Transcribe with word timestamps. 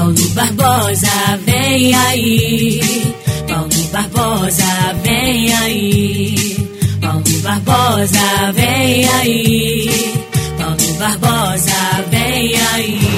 Paulo 0.00 0.28
Barbosa, 0.30 1.38
vem 1.44 1.94
aí. 1.94 2.80
Paulo 3.46 3.84
Barbosa, 3.92 4.94
vem 5.04 5.54
aí. 5.54 6.68
Paulo 7.02 7.38
Barbosa, 7.42 8.52
vem 8.54 9.06
aí. 9.06 10.14
Paulo 10.56 10.94
Barbosa, 10.98 12.04
vem 12.10 12.54
aí. 12.72 13.09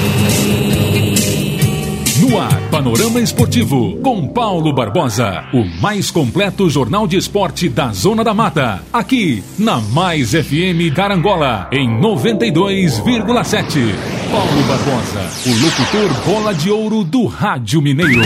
Panorama 2.73 3.21
Esportivo, 3.21 3.99
com 4.01 4.27
Paulo 4.27 4.73
Barbosa. 4.73 5.45
O 5.53 5.63
mais 5.79 6.09
completo 6.09 6.67
jornal 6.71 7.07
de 7.07 7.17
esporte 7.17 7.69
da 7.69 7.93
Zona 7.93 8.23
da 8.23 8.33
Mata. 8.33 8.83
Aqui, 8.91 9.43
na 9.59 9.79
Mais 9.79 10.31
FM 10.31 10.91
Carangola, 10.95 11.69
em 11.71 11.87
92,7. 12.01 13.93
Paulo 14.31 14.63
Barbosa, 14.67 15.21
o 15.45 15.53
locutor 15.63 16.25
bola 16.25 16.51
de 16.51 16.71
ouro 16.71 17.03
do 17.03 17.27
Rádio 17.27 17.79
Mineiro. 17.79 18.23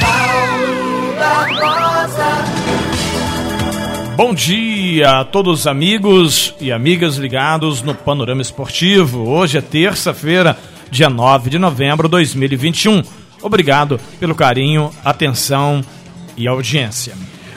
Paulo 0.00 1.14
Barbosa. 1.16 2.26
Bom 4.16 4.34
dia 4.34 5.20
a 5.20 5.24
todos 5.24 5.60
os 5.60 5.66
amigos 5.68 6.52
e 6.60 6.72
amigas 6.72 7.14
ligados 7.14 7.80
no 7.80 7.94
Panorama 7.94 8.42
Esportivo. 8.42 9.28
Hoje 9.28 9.58
é 9.58 9.60
terça-feira, 9.60 10.58
dia 10.90 11.08
9 11.08 11.48
de 11.48 11.60
novembro 11.60 12.08
de 12.08 12.10
2021. 12.10 13.23
Obrigado 13.44 14.00
pelo 14.18 14.34
carinho, 14.34 14.90
atenção 15.04 15.84
e 16.34 16.48
audiência. 16.48 17.12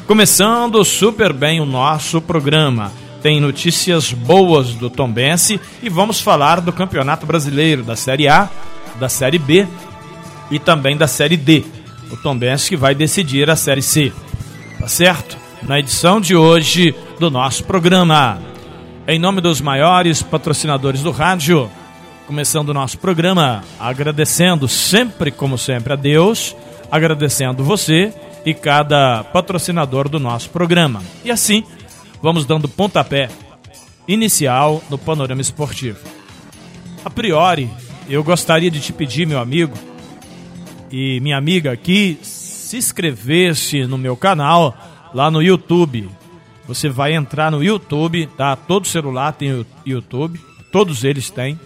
Começando 0.05 0.83
super 0.83 1.31
bem 1.31 1.61
o 1.61 1.65
nosso 1.65 2.19
programa. 2.21 2.91
Tem 3.21 3.39
notícias 3.39 4.11
boas 4.11 4.75
do 4.75 4.89
Tombense 4.89 5.61
e 5.81 5.87
vamos 5.87 6.19
falar 6.19 6.59
do 6.59 6.73
Campeonato 6.73 7.25
Brasileiro 7.25 7.83
da 7.83 7.95
Série 7.95 8.27
A, 8.27 8.49
da 8.99 9.07
Série 9.07 9.39
B 9.39 9.65
e 10.51 10.59
também 10.59 10.97
da 10.97 11.07
Série 11.07 11.37
D. 11.37 11.63
O 12.11 12.17
Tombense 12.17 12.67
que 12.67 12.75
vai 12.75 12.93
decidir 12.93 13.49
a 13.49 13.55
Série 13.55 13.81
C. 13.81 14.11
Tá 14.77 14.89
certo? 14.89 15.37
Na 15.63 15.79
edição 15.79 16.19
de 16.19 16.35
hoje 16.35 16.93
do 17.17 17.31
nosso 17.31 17.63
programa. 17.63 18.41
Em 19.07 19.17
nome 19.17 19.39
dos 19.39 19.61
maiores 19.61 20.21
patrocinadores 20.21 21.01
do 21.01 21.11
rádio, 21.11 21.71
começando 22.27 22.69
o 22.69 22.73
nosso 22.73 22.99
programa 22.99 23.63
agradecendo 23.79 24.67
sempre, 24.67 25.31
como 25.31 25.57
sempre, 25.57 25.93
a 25.93 25.95
Deus, 25.95 26.53
agradecendo 26.91 27.63
você 27.63 28.13
e 28.45 28.53
cada 28.53 29.23
patrocinador 29.23 30.09
do 30.09 30.19
nosso 30.19 30.49
programa. 30.49 31.01
E 31.23 31.31
assim, 31.31 31.63
vamos 32.21 32.45
dando 32.45 32.67
pontapé 32.67 33.29
inicial 34.05 34.83
no 34.89 34.97
panorama 34.97 35.39
esportivo. 35.39 35.99
A 37.05 37.09
priori, 37.09 37.69
eu 38.09 38.21
gostaria 38.25 38.69
de 38.69 38.81
te 38.81 38.91
pedir, 38.91 39.25
meu 39.25 39.39
amigo 39.39 39.77
e 40.91 41.21
minha 41.21 41.37
amiga 41.37 41.71
aqui, 41.71 42.19
se 42.21 42.75
inscrevesse 42.75 43.85
no 43.85 43.97
meu 43.97 44.17
canal 44.17 44.75
lá 45.13 45.31
no 45.31 45.41
YouTube. 45.41 46.09
Você 46.67 46.89
vai 46.89 47.15
entrar 47.15 47.49
no 47.49 47.63
YouTube, 47.63 48.27
tá? 48.35 48.53
Todo 48.57 48.85
celular 48.85 49.31
tem 49.31 49.65
YouTube, 49.85 50.41
todos 50.73 51.05
eles 51.05 51.29
têm 51.29 51.57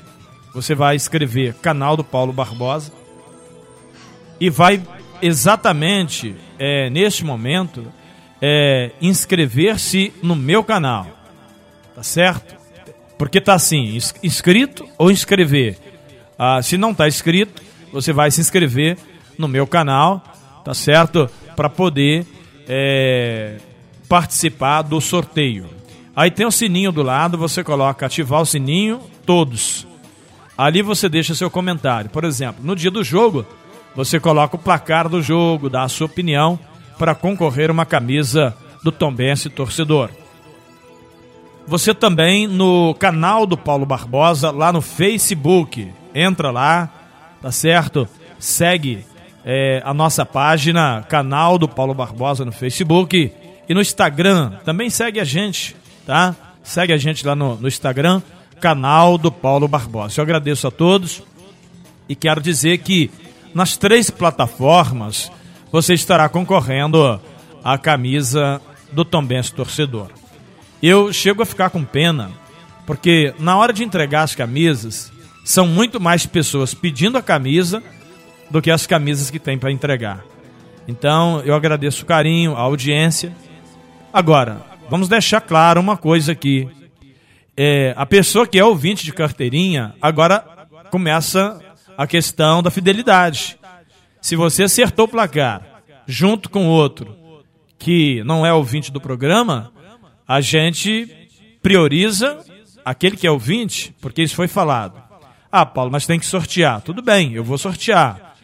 você 0.53 0.75
vai 0.75 0.95
escrever 0.95 1.53
canal 1.55 1.95
do 1.95 2.03
Paulo 2.03 2.33
Barbosa 2.33 2.91
e 4.39 4.49
vai 4.49 4.81
exatamente 5.21 6.35
é, 6.57 6.89
neste 6.89 7.23
momento 7.23 7.85
é, 8.41 8.91
inscrever-se 9.02 10.11
no 10.22 10.35
meu 10.35 10.63
canal, 10.63 11.07
tá 11.95 12.03
certo? 12.03 12.55
Porque 13.17 13.39
tá 13.39 13.53
assim, 13.53 13.97
inscrito 14.23 14.88
ou 14.97 15.11
inscrever. 15.11 15.77
Ah, 16.38 16.59
se 16.61 16.75
não 16.75 16.94
tá 16.94 17.07
inscrito, 17.07 17.61
você 17.94 18.11
vai 18.11 18.31
se 18.31 18.41
inscrever 18.41 18.97
no 19.38 19.47
meu 19.47 19.67
canal, 19.67 20.23
tá 20.66 20.73
certo? 20.73 21.29
Para 21.55 21.69
poder 21.69 22.25
é, 22.67 23.57
participar 24.09 24.81
do 24.81 25.00
sorteio. 25.00 25.69
Aí 26.16 26.31
tem 26.31 26.45
o 26.45 26.51
sininho 26.51 26.91
do 26.91 27.03
lado, 27.03 27.38
você 27.38 27.63
coloca 27.63 28.06
ativar 28.07 28.41
o 28.41 28.45
sininho, 28.45 29.00
todos. 29.23 29.85
Ali 30.61 30.83
você 30.83 31.09
deixa 31.09 31.33
seu 31.33 31.49
comentário. 31.49 32.11
Por 32.11 32.23
exemplo, 32.23 32.63
no 32.63 32.75
dia 32.75 32.91
do 32.91 33.03
jogo, 33.03 33.44
você 33.95 34.19
coloca 34.19 34.55
o 34.55 34.59
placar 34.59 35.09
do 35.09 35.19
jogo, 35.19 35.72
dá 35.72 35.81
a 35.81 35.89
sua 35.89 36.05
opinião 36.05 36.59
para 36.99 37.16
concorrer 37.16 37.72
uma 37.72 37.83
camisa 37.83 38.55
do 38.83 38.91
Tombense 38.91 39.50
torcedor. 39.50 40.11
Você 41.66 41.95
também 41.95 42.45
no 42.45 42.94
canal 42.94 43.47
do 43.47 43.57
Paulo 43.57 43.88
Barbosa, 43.88 44.51
lá 44.51 44.71
no 44.71 44.81
Facebook. 44.81 45.91
Entra 46.13 46.51
lá, 46.51 46.94
tá 47.41 47.51
certo? 47.51 48.07
Segue 48.38 49.03
é, 49.44 49.81
a 49.83 49.95
nossa 49.95 50.27
página, 50.27 51.03
canal 51.09 51.57
do 51.57 51.67
Paulo 51.67 51.95
Barbosa 51.95 52.45
no 52.45 52.51
Facebook 52.51 53.33
e 53.67 53.73
no 53.73 53.81
Instagram. 53.81 54.51
Também 54.63 54.91
segue 54.91 55.19
a 55.19 55.23
gente, 55.23 55.75
tá? 56.05 56.35
Segue 56.61 56.94
a 56.94 56.97
gente 56.97 57.25
lá 57.25 57.35
no, 57.35 57.55
no 57.55 57.67
Instagram 57.67 58.21
canal 58.61 59.17
do 59.17 59.31
Paulo 59.31 59.67
Barbosa. 59.67 60.22
Eu 60.22 60.23
agradeço 60.23 60.67
a 60.67 60.72
todos 60.72 61.23
e 62.07 62.16
quero 62.16 62.39
dizer 62.39 62.77
que 62.77 63.09
nas 63.53 63.75
três 63.75 64.09
plataformas 64.11 65.31
você 65.72 65.95
estará 65.95 66.29
concorrendo 66.29 67.19
à 67.63 67.77
camisa 67.77 68.61
do 68.91 69.03
Tombense 69.03 69.51
Torcedor. 69.51 70.09
Eu 70.81 71.11
chego 71.11 71.41
a 71.41 71.45
ficar 71.45 71.71
com 71.71 71.83
pena, 71.83 72.31
porque 72.85 73.33
na 73.39 73.57
hora 73.57 73.73
de 73.73 73.83
entregar 73.83 74.21
as 74.21 74.35
camisas, 74.35 75.11
são 75.44 75.66
muito 75.66 76.00
mais 76.00 76.25
pessoas 76.25 76.73
pedindo 76.73 77.17
a 77.17 77.21
camisa 77.21 77.81
do 78.50 78.61
que 78.61 78.69
as 78.69 78.85
camisas 78.85 79.31
que 79.31 79.39
tem 79.39 79.57
para 79.57 79.71
entregar. 79.71 80.23
Então, 80.88 81.41
eu 81.45 81.55
agradeço 81.55 82.03
o 82.03 82.05
carinho, 82.05 82.55
a 82.55 82.59
audiência. 82.59 83.33
Agora, 84.13 84.61
vamos 84.89 85.07
deixar 85.07 85.41
claro 85.41 85.79
uma 85.79 85.97
coisa 85.97 86.33
aqui 86.33 86.67
é, 87.56 87.94
a 87.97 88.06
pessoa 88.06 88.47
que 88.47 88.57
é 88.57 88.63
ouvinte 88.63 89.03
de 89.06 89.13
carteirinha, 89.13 89.94
agora 90.01 90.39
começa 90.89 91.59
a 91.97 92.07
questão 92.07 92.63
da 92.63 92.72
fidelidade. 92.72 93.57
Se 94.22 94.35
você 94.35 94.63
acertou 94.63 95.06
o 95.06 95.09
placar 95.09 95.66
junto 96.06 96.50
com 96.50 96.67
outro 96.67 97.16
que 97.78 98.23
não 98.23 98.45
é 98.45 98.53
ouvinte 98.53 98.91
do 98.91 99.01
programa, 99.01 99.72
a 100.28 100.39
gente 100.39 101.09
prioriza 101.62 102.44
aquele 102.85 103.17
que 103.17 103.28
é 103.28 103.31
ouvinte, 103.31 103.94
porque 104.00 104.22
isso 104.22 104.35
foi 104.35 104.47
falado. 104.47 105.01
Ah, 105.51 105.66
Paulo, 105.66 105.91
mas 105.91 106.06
tem 106.06 106.19
que 106.19 106.25
sortear. 106.25 106.81
Tudo 106.81 107.01
bem, 107.01 107.33
eu 107.33 107.44
vou 107.44 107.57
sortear. 107.57 108.35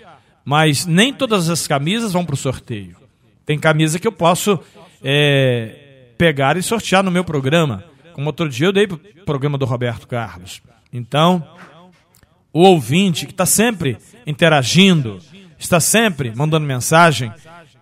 Mas 0.43 0.85
nem 0.85 1.13
todas 1.13 1.49
as 1.49 1.67
camisas 1.67 2.13
vão 2.13 2.25
para 2.25 2.33
o 2.33 2.37
sorteio. 2.37 2.97
Tem 3.45 3.57
camisa 3.57 3.99
que 3.99 4.07
eu 4.07 4.11
posso 4.11 4.59
é, 5.03 6.09
pegar 6.17 6.57
e 6.57 6.63
sortear 6.63 7.03
no 7.03 7.11
meu 7.11 7.23
programa. 7.23 7.83
Como 8.17 8.29
outro 8.29 8.49
dia 8.49 8.65
eu 8.65 8.73
dei 8.73 8.87
pro 8.87 8.97
programa 9.27 9.59
do 9.59 9.65
Roberto 9.65 10.07
Carlos. 10.07 10.59
Então, 10.91 11.47
o 12.51 12.63
ouvinte 12.63 13.27
que 13.27 13.31
está 13.31 13.45
sempre 13.45 13.95
interagindo, 14.25 15.19
está 15.59 15.79
sempre 15.79 16.33
mandando 16.35 16.65
mensagem, 16.65 17.31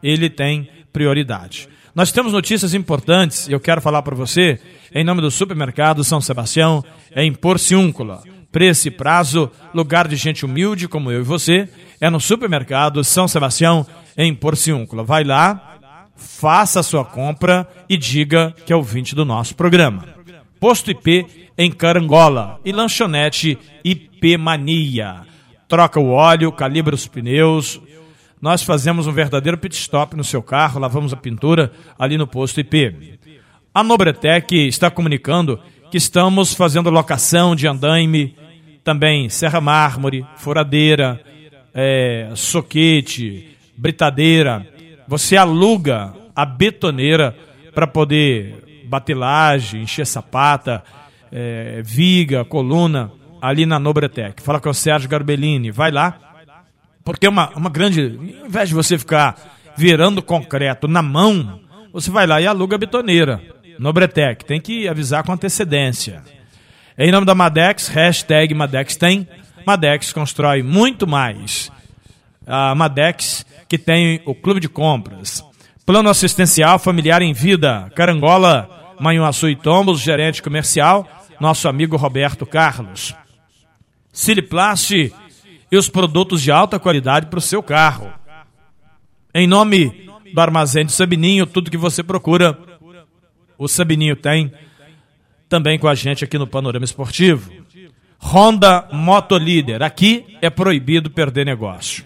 ele 0.04 0.30
tem 0.30 0.68
prioridade. 0.92 1.70
Nós 1.96 2.12
temos 2.12 2.34
notícias 2.34 2.74
importantes 2.74 3.48
e 3.48 3.54
eu 3.54 3.62
quero 3.62 3.80
falar 3.80 4.02
para 4.02 4.14
você 4.14 4.60
em 4.94 5.06
nome 5.06 5.22
do 5.22 5.32
supermercado 5.32 6.04
São 6.04 6.20
Sebastião, 6.20 6.84
em 7.16 7.34
Porciúncula. 7.34 8.22
Preço 8.52 8.90
e 8.90 8.92
prazo, 8.92 9.50
lugar 9.74 10.06
de 10.06 10.18
gente 10.18 10.44
humilde 10.44 10.90
como 10.90 11.14
eu 11.14 11.22
e 11.22 11.24
você, 11.24 11.70
é 12.02 12.10
no 12.10 12.20
supermercado 12.20 13.06
São 13.06 13.26
Sebastião, 13.26 13.88
em 14.18 14.36
Porciúncula. 14.36 15.02
Vai 15.02 15.24
lá, 15.24 15.78
faça 16.14 16.82
a 16.82 16.84
sua 16.84 17.06
compra 17.06 17.66
e 17.88 17.96
diga 17.96 18.54
que 18.66 18.74
é 18.74 18.76
ouvinte 18.76 19.16
do 19.16 19.24
nosso 19.24 19.56
programa. 19.56 20.15
Posto 20.60 20.92
IP 20.92 21.26
em 21.58 21.72
Carangola 21.72 22.60
e 22.64 22.72
lanchonete 22.72 23.58
IP 23.84 24.38
Mania. 24.38 25.22
Troca 25.68 26.00
o 26.00 26.10
óleo, 26.10 26.52
calibra 26.52 26.96
os 26.96 27.08
pneus. 27.08 27.82
Nós 28.42 28.62
fazemos 28.62 29.08
um 29.08 29.12
verdadeiro 29.12 29.58
pit 29.58 29.76
stop 29.76 30.16
no 30.16 30.24
seu 30.24 30.42
carro, 30.42 30.80
lavamos 30.80 31.14
a 31.14 31.18
pintura 31.18 31.72
ali 31.98 32.18
no 32.18 32.28
posto 32.28 32.60
IP. 32.60 33.18
A 33.74 33.84
Nobretec 33.84 34.56
está 34.68 34.90
comunicando 34.90 35.60
que 35.92 35.98
estamos 35.98 36.54
fazendo 36.54 36.90
locação 36.90 37.56
de 37.56 37.68
andaime, 37.68 38.36
também 38.84 39.30
serra 39.30 39.60
mármore, 39.60 40.26
furadeira, 40.38 41.22
é, 41.74 42.32
soquete, 42.36 43.58
britadeira. 43.76 44.66
Você 45.08 45.36
aluga 45.36 46.14
a 46.36 46.46
betoneira 46.46 47.36
para 47.74 47.88
poder 47.88 48.65
batelagem, 48.86 49.82
encher 49.82 50.06
sapata, 50.06 50.84
é, 51.32 51.82
viga, 51.84 52.46
coluna, 52.46 53.12
ali 53.42 53.66
na 53.66 53.80
Nobretec. 53.80 54.42
Fala 54.42 54.60
com 54.60 54.70
o 54.70 54.74
Sérgio 54.74 55.10
Garbellini, 55.10 55.72
vai 55.72 55.92
lá, 55.92 56.18
porque 57.04 57.26
é 57.26 57.30
uma, 57.30 57.50
uma 57.56 57.70
grande. 57.70 58.18
Ao 58.42 58.48
invés 58.48 58.70
de 58.70 58.76
você 58.76 58.98
ficar 58.98 59.36
virando 59.78 60.22
concreto 60.22 60.88
na 60.88 61.02
mão, 61.02 61.60
você 61.92 62.10
vai 62.10 62.26
lá 62.26 62.42
e 62.42 62.48
aluga 62.48 62.76
a 62.76 62.80
betoneira. 62.80 63.42
Nobretec, 63.78 64.46
tem 64.46 64.62
que 64.62 64.88
avisar 64.88 65.24
com 65.24 65.34
antecedência. 65.34 66.24
Em 66.98 67.12
nome 67.12 67.26
da 67.26 67.36
Madex, 67.36 67.88
hashtag 67.90 68.54
Madex 68.54 68.96
tem. 68.96 69.28
Madex 69.66 70.14
constrói 70.14 70.64
muito 70.64 71.06
mais 71.06 71.72
a 72.48 72.74
Madex, 72.76 73.46
que 73.68 73.78
tem 73.78 74.22
o 74.26 74.34
Clube 74.34 74.60
de 74.60 74.70
Compras. 74.70 75.44
Plano 75.86 76.10
assistencial 76.10 76.80
familiar 76.80 77.22
em 77.22 77.34
vida, 77.34 77.92
Carangola, 77.96 78.70
Manhuaçu 79.00 79.50
e 79.50 79.56
Tombos, 79.56 80.00
gerente 80.00 80.42
comercial, 80.42 81.08
nosso 81.40 81.68
amigo 81.68 81.98
Roberto 81.98 82.46
Carlos. 82.46 83.14
Siliplast 84.12 85.14
e 85.72 85.78
os 85.78 85.90
produtos 85.90 86.42
de 86.42 86.52
alta 86.52 86.80
qualidade 86.80 87.28
para 87.28 87.40
o 87.40 87.42
seu 87.42 87.62
carro. 87.62 88.12
Em 89.34 89.48
nome 89.48 90.10
do 90.34 90.42
Armazém 90.42 90.86
de 90.86 90.92
Sabininho, 90.92 91.46
tudo 91.46 91.72
que 91.72 91.78
você 91.78 92.02
procura, 92.02 92.58
o 93.58 93.68
Sabininho 93.68 94.16
tem 94.16 94.52
também 95.50 95.78
com 95.78 95.88
a 95.88 95.96
gente 95.96 96.24
aqui 96.24 96.38
no 96.38 96.48
Panorama 96.48 96.86
Esportivo. 96.86 97.52
Honda 98.20 98.88
Motolíder, 98.92 99.84
aqui 99.84 100.38
é 100.42 100.50
proibido 100.50 101.10
perder 101.10 101.46
negócio. 101.46 102.06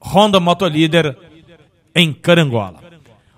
Honda 0.00 0.40
Motolíder 0.40 1.16
em 1.94 2.12
Carangola. 2.12 2.85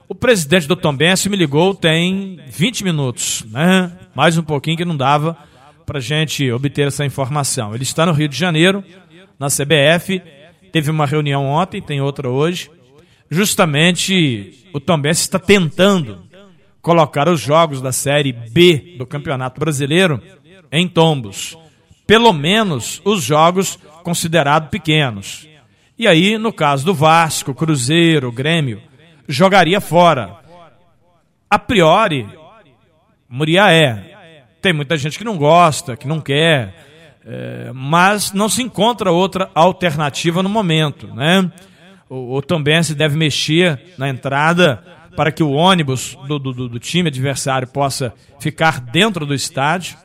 O 0.09 0.15
presidente 0.15 0.67
do 0.67 0.75
Tombense 0.75 1.29
me 1.29 1.37
ligou 1.37 1.75
tem 1.75 2.41
20 2.49 2.83
minutos, 2.83 3.45
né? 3.51 3.93
Mais 4.15 4.39
um 4.39 4.43
pouquinho 4.43 4.79
que 4.79 4.85
não 4.85 4.97
dava 4.97 5.37
para 5.85 6.01
gente 6.01 6.51
obter 6.51 6.87
essa 6.87 7.05
informação. 7.05 7.75
Ele 7.75 7.83
está 7.83 8.07
no 8.07 8.13
Rio 8.13 8.27
de 8.27 8.37
Janeiro, 8.37 8.83
na 9.39 9.49
CBF, 9.49 10.23
teve 10.73 10.91
uma 10.91 11.05
reunião 11.05 11.45
ontem, 11.45 11.83
tem 11.83 12.01
outra 12.01 12.31
hoje. 12.31 12.71
Justamente 13.31 14.67
o 14.73 14.81
Tombense 14.81 15.21
está 15.21 15.39
tentando 15.39 16.25
colocar 16.81 17.29
os 17.29 17.39
jogos 17.39 17.83
da 17.83 17.93
Série 17.93 18.33
B 18.33 18.95
do 18.97 19.05
Campeonato 19.05 19.61
Brasileiro 19.61 20.23
em 20.73 20.89
tombos. 20.89 21.55
Pelo 22.07 22.33
menos 22.33 23.03
os 23.05 23.23
jogos 23.23 23.79
considerados 24.03 24.71
pequenos. 24.71 25.47
E 25.99 26.07
aí, 26.07 26.39
no 26.39 26.51
caso 26.51 26.87
do 26.87 26.95
Vasco, 26.95 27.53
Cruzeiro, 27.53 28.33
Grêmio, 28.33 28.88
jogaria 29.29 29.81
fora. 29.81 30.37
A 31.51 31.59
priori, 31.59 32.27
Muriaé. 33.29 34.17
Tem 34.61 34.73
muita 34.73 34.97
gente 34.97 35.17
que 35.17 35.25
não 35.25 35.37
gosta, 35.37 35.97
que 35.97 36.09
não 36.09 36.21
quer, 36.21 36.75
é, 37.25 37.71
mas 37.73 38.33
não 38.33 38.49
se 38.49 38.61
encontra 38.61 39.13
outra 39.13 39.51
alternativa 39.55 40.43
no 40.43 40.49
momento, 40.49 41.07
né? 41.15 41.49
O, 42.09 42.37
o 42.37 42.43
também 42.43 42.83
se 42.83 42.95
deve 42.95 43.17
mexer 43.17 43.95
na 43.97 44.09
entrada 44.09 44.83
para 45.15 45.31
que 45.31 45.43
o 45.43 45.53
ônibus 45.53 46.17
do, 46.27 46.39
do, 46.39 46.69
do 46.69 46.79
time 46.79 47.09
adversário 47.09 47.69
possa 47.69 48.13
ficar 48.41 48.81
dentro 48.81 49.25
do 49.25 49.35
estádio. 49.35 49.97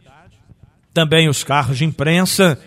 Também 0.93 1.27
os 1.27 1.43
carros 1.43 1.77
de 1.77 1.85
imprensa, 1.85 2.59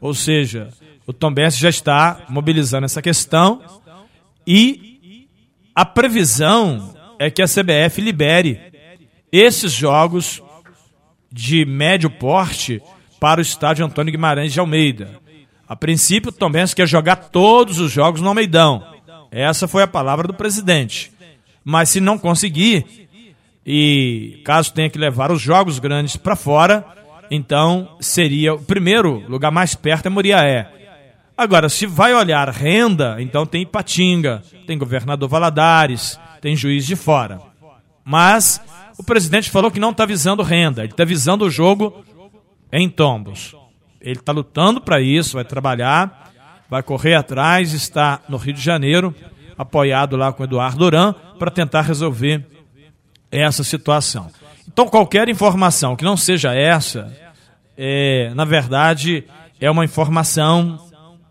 ou 0.00 0.14
seja, 0.14 0.68
o 1.06 1.12
Tom 1.12 1.32
Benz 1.32 1.58
já 1.58 1.68
está 1.68 2.24
mobilizando 2.28 2.84
essa 2.84 3.02
questão 3.02 3.62
e 4.46 4.95
a 5.76 5.84
previsão 5.84 6.96
é 7.18 7.30
que 7.30 7.42
a 7.42 7.46
CBF 7.46 8.00
libere 8.00 8.58
esses 9.30 9.72
jogos 9.72 10.42
de 11.30 11.66
médio 11.66 12.08
porte 12.08 12.80
para 13.20 13.40
o 13.40 13.42
estádio 13.42 13.84
Antônio 13.84 14.10
Guimarães 14.10 14.54
de 14.54 14.58
Almeida. 14.58 15.20
A 15.68 15.76
princípio, 15.76 16.32
Tom 16.32 16.50
Benz 16.50 16.72
quer 16.72 16.88
jogar 16.88 17.16
todos 17.16 17.78
os 17.78 17.92
jogos 17.92 18.22
no 18.22 18.28
Almeidão. 18.28 18.82
Essa 19.30 19.68
foi 19.68 19.82
a 19.82 19.86
palavra 19.86 20.26
do 20.26 20.32
presidente. 20.32 21.12
Mas 21.62 21.90
se 21.90 22.00
não 22.00 22.16
conseguir, 22.16 23.08
e 23.66 24.40
caso 24.46 24.72
tenha 24.72 24.88
que 24.88 24.98
levar 24.98 25.30
os 25.30 25.42
jogos 25.42 25.78
grandes 25.78 26.16
para 26.16 26.36
fora, 26.36 26.86
então 27.30 27.96
seria 28.00 28.54
o 28.54 28.62
primeiro 28.62 29.28
lugar 29.28 29.50
mais 29.50 29.74
perto 29.74 30.06
é 30.06 30.08
Muriaé. 30.08 30.70
Agora, 31.36 31.68
se 31.68 31.86
vai 31.86 32.14
olhar 32.14 32.48
renda, 32.48 33.16
então 33.20 33.44
tem 33.44 33.62
Ipatinga, 33.62 34.42
tem 34.66 34.78
governador 34.78 35.28
Valadares, 35.28 36.18
tem 36.40 36.56
juiz 36.56 36.86
de 36.86 36.96
fora. 36.96 37.40
Mas 38.02 38.60
o 38.96 39.04
presidente 39.04 39.50
falou 39.50 39.70
que 39.70 39.78
não 39.78 39.90
está 39.90 40.06
visando 40.06 40.42
renda, 40.42 40.82
ele 40.82 40.92
está 40.92 41.04
visando 41.04 41.44
o 41.44 41.50
jogo 41.50 42.02
em 42.72 42.88
tombos. 42.88 43.54
Ele 44.00 44.18
está 44.18 44.32
lutando 44.32 44.80
para 44.80 45.00
isso, 45.00 45.34
vai 45.34 45.44
trabalhar, 45.44 46.32
vai 46.70 46.82
correr 46.82 47.14
atrás, 47.14 47.72
está 47.72 48.20
no 48.28 48.38
Rio 48.38 48.54
de 48.54 48.60
Janeiro, 48.62 49.14
apoiado 49.58 50.16
lá 50.16 50.32
com 50.32 50.44
Eduardo 50.44 50.78
Duran, 50.78 51.12
para 51.38 51.50
tentar 51.50 51.82
resolver 51.82 52.46
essa 53.30 53.62
situação. 53.62 54.30
Então, 54.66 54.88
qualquer 54.88 55.28
informação 55.28 55.96
que 55.96 56.04
não 56.04 56.16
seja 56.16 56.54
essa, 56.54 57.12
é, 57.76 58.32
na 58.34 58.44
verdade, 58.44 59.24
é 59.60 59.70
uma 59.70 59.84
informação 59.84 60.85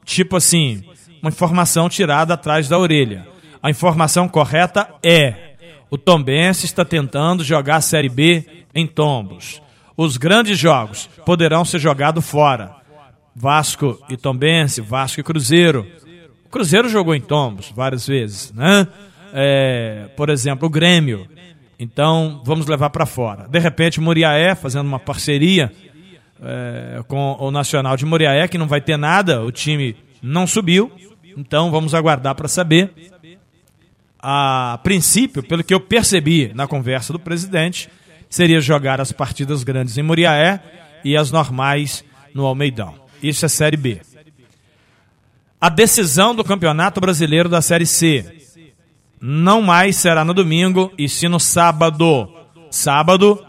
tipo 0.06 0.38
assim, 0.38 0.84
uma 1.22 1.30
informação 1.30 1.90
tirada 1.90 2.36
atrás 2.36 2.70
da 2.70 2.78
orelha. 2.78 3.28
A 3.62 3.70
informação 3.70 4.30
correta 4.30 4.88
é: 5.04 5.56
o 5.90 5.98
Tombense 5.98 6.66
está 6.66 6.86
tentando 6.86 7.44
jogar 7.44 7.78
a 7.78 7.82
Série 7.82 8.10
B 8.10 8.46
em 8.74 8.86
tombos. 8.86 9.62
Os 9.98 10.18
grandes 10.18 10.58
jogos 10.58 11.10
poderão 11.26 11.66
ser 11.66 11.80
jogados 11.80 12.30
fora. 12.30 12.76
Vasco 13.36 14.00
e 14.10 14.16
Tombense, 14.16 14.82
Vasco 14.82 15.20
e 15.20 15.24
Cruzeiro. 15.24 15.86
O 16.46 16.50
Cruzeiro 16.50 16.88
jogou 16.88 17.16
em 17.16 17.22
tombos 17.22 17.72
várias 17.72 18.08
vezes, 18.08 18.54
né? 18.54 18.88
É, 19.34 20.10
por 20.16 20.30
exemplo, 20.30 20.68
o 20.68 20.70
Grêmio. 20.70 21.28
Então, 21.78 22.42
vamos 22.46 22.68
levar 22.68 22.90
para 22.90 23.06
fora. 23.06 23.48
De 23.50 23.60
repente, 23.60 24.00
Muriaé 24.00 24.56
fazendo 24.56 24.88
uma 24.88 25.00
parceria 25.00 25.72
é, 26.42 27.04
com 27.08 27.38
o 27.40 27.52
Nacional 27.52 27.96
de 27.96 28.06
Moriaé, 28.06 28.48
que 28.48 28.58
não 28.58 28.68
vai 28.68 28.82
ter 28.82 28.98
nada, 28.98 29.44
o 29.44 29.52
time 29.52 29.96
não 30.22 30.48
subiu, 30.48 30.92
então 31.38 31.72
vamos 31.72 31.94
aguardar 31.94 32.36
para 32.36 32.48
saber. 32.48 32.92
A 34.20 34.80
princípio, 34.84 35.44
pelo 35.44 35.64
que 35.64 35.74
eu 35.74 35.80
percebi 35.80 36.52
na 36.56 36.68
conversa 36.68 37.14
do 37.14 37.20
presidente, 37.20 37.90
seria 38.30 38.60
jogar 38.60 39.00
as 39.00 39.12
partidas 39.12 39.64
grandes 39.64 39.98
em 39.98 40.04
Moriaé 40.04 40.60
e 41.04 41.16
as 41.16 41.32
normais 41.32 42.04
no 42.34 42.46
Almeidão. 42.46 42.96
Isso 43.22 43.46
é 43.46 43.50
Série 43.50 43.78
B. 43.78 44.02
A 45.62 45.70
decisão 45.70 46.36
do 46.36 46.44
Campeonato 46.44 47.00
Brasileiro 47.00 47.48
da 47.48 47.62
Série 47.62 47.86
C 47.86 48.36
não 49.22 49.62
mais 49.62 49.96
será 49.96 50.26
no 50.26 50.34
domingo 50.34 50.92
e 50.98 51.08
sim 51.08 51.28
no 51.28 51.40
sábado. 51.40 52.32
Sábado, 52.70 53.44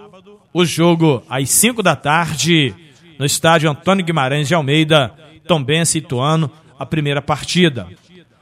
o 0.57 0.65
jogo 0.65 1.23
às 1.29 1.51
5 1.51 1.83
da 1.83 1.95
tarde 1.95 2.75
no 3.19 3.27
estádio 3.27 3.71
Antônio 3.71 4.03
Guimarães 4.03 4.49
de 4.49 4.55
Almeida, 4.55 5.13
Tombense 5.47 5.99
e 5.99 6.01
Ituano, 6.01 6.51
a 6.79 6.87
primeira 6.87 7.21
partida. 7.21 7.87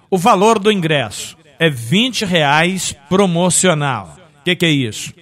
O 0.08 0.16
valor 0.16 0.60
do 0.60 0.70
ingresso 0.70 1.36
é 1.58 1.68
20 1.68 2.24
reais 2.24 2.94
promocional. 3.08 4.16
O 4.40 4.44
que, 4.44 4.54
que, 4.54 4.64
é 4.64 4.70
isso? 4.70 5.12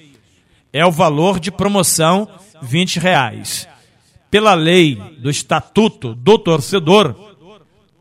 É 0.70 0.84
o 0.84 0.92
valor 0.92 1.40
de 1.40 1.50
promoção 1.50 2.28
20 2.60 3.00
reais. 3.00 3.66
Pela 4.30 4.52
lei 4.52 4.96
do 5.18 5.30
Estatuto 5.30 6.14
do 6.14 6.38
Torcedor, 6.38 7.16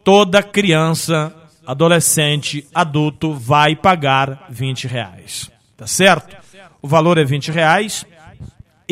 toda 0.03 0.43
criança, 0.43 1.33
adolescente, 1.65 2.67
adulto 2.75 3.33
vai 3.33 3.73
pagar 3.73 4.47
20 4.49 4.85
reais. 4.85 5.49
Tá 5.77 5.87
certo? 5.87 6.35
O 6.81 6.89
valor 6.89 7.17
é 7.17 7.23
20 7.23 7.51
reais 7.51 8.05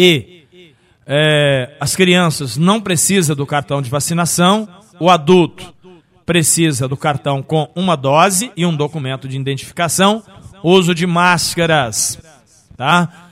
e 0.01 0.45
é, 1.05 1.75
as 1.77 1.93
crianças 1.93 2.55
não 2.55 2.79
precisam 2.79 3.35
do 3.35 3.45
cartão 3.45 3.81
de 3.81 3.89
vacinação, 3.89 4.65
o 4.97 5.09
adulto 5.09 5.73
precisa 6.25 6.87
do 6.87 6.95
cartão 6.95 7.43
com 7.43 7.69
uma 7.75 7.97
dose 7.97 8.49
e 8.55 8.65
um 8.65 8.73
documento 8.73 9.27
de 9.27 9.37
identificação, 9.37 10.23
uso 10.63 10.95
de 10.95 11.05
máscaras, 11.05 12.17
tá? 12.77 13.27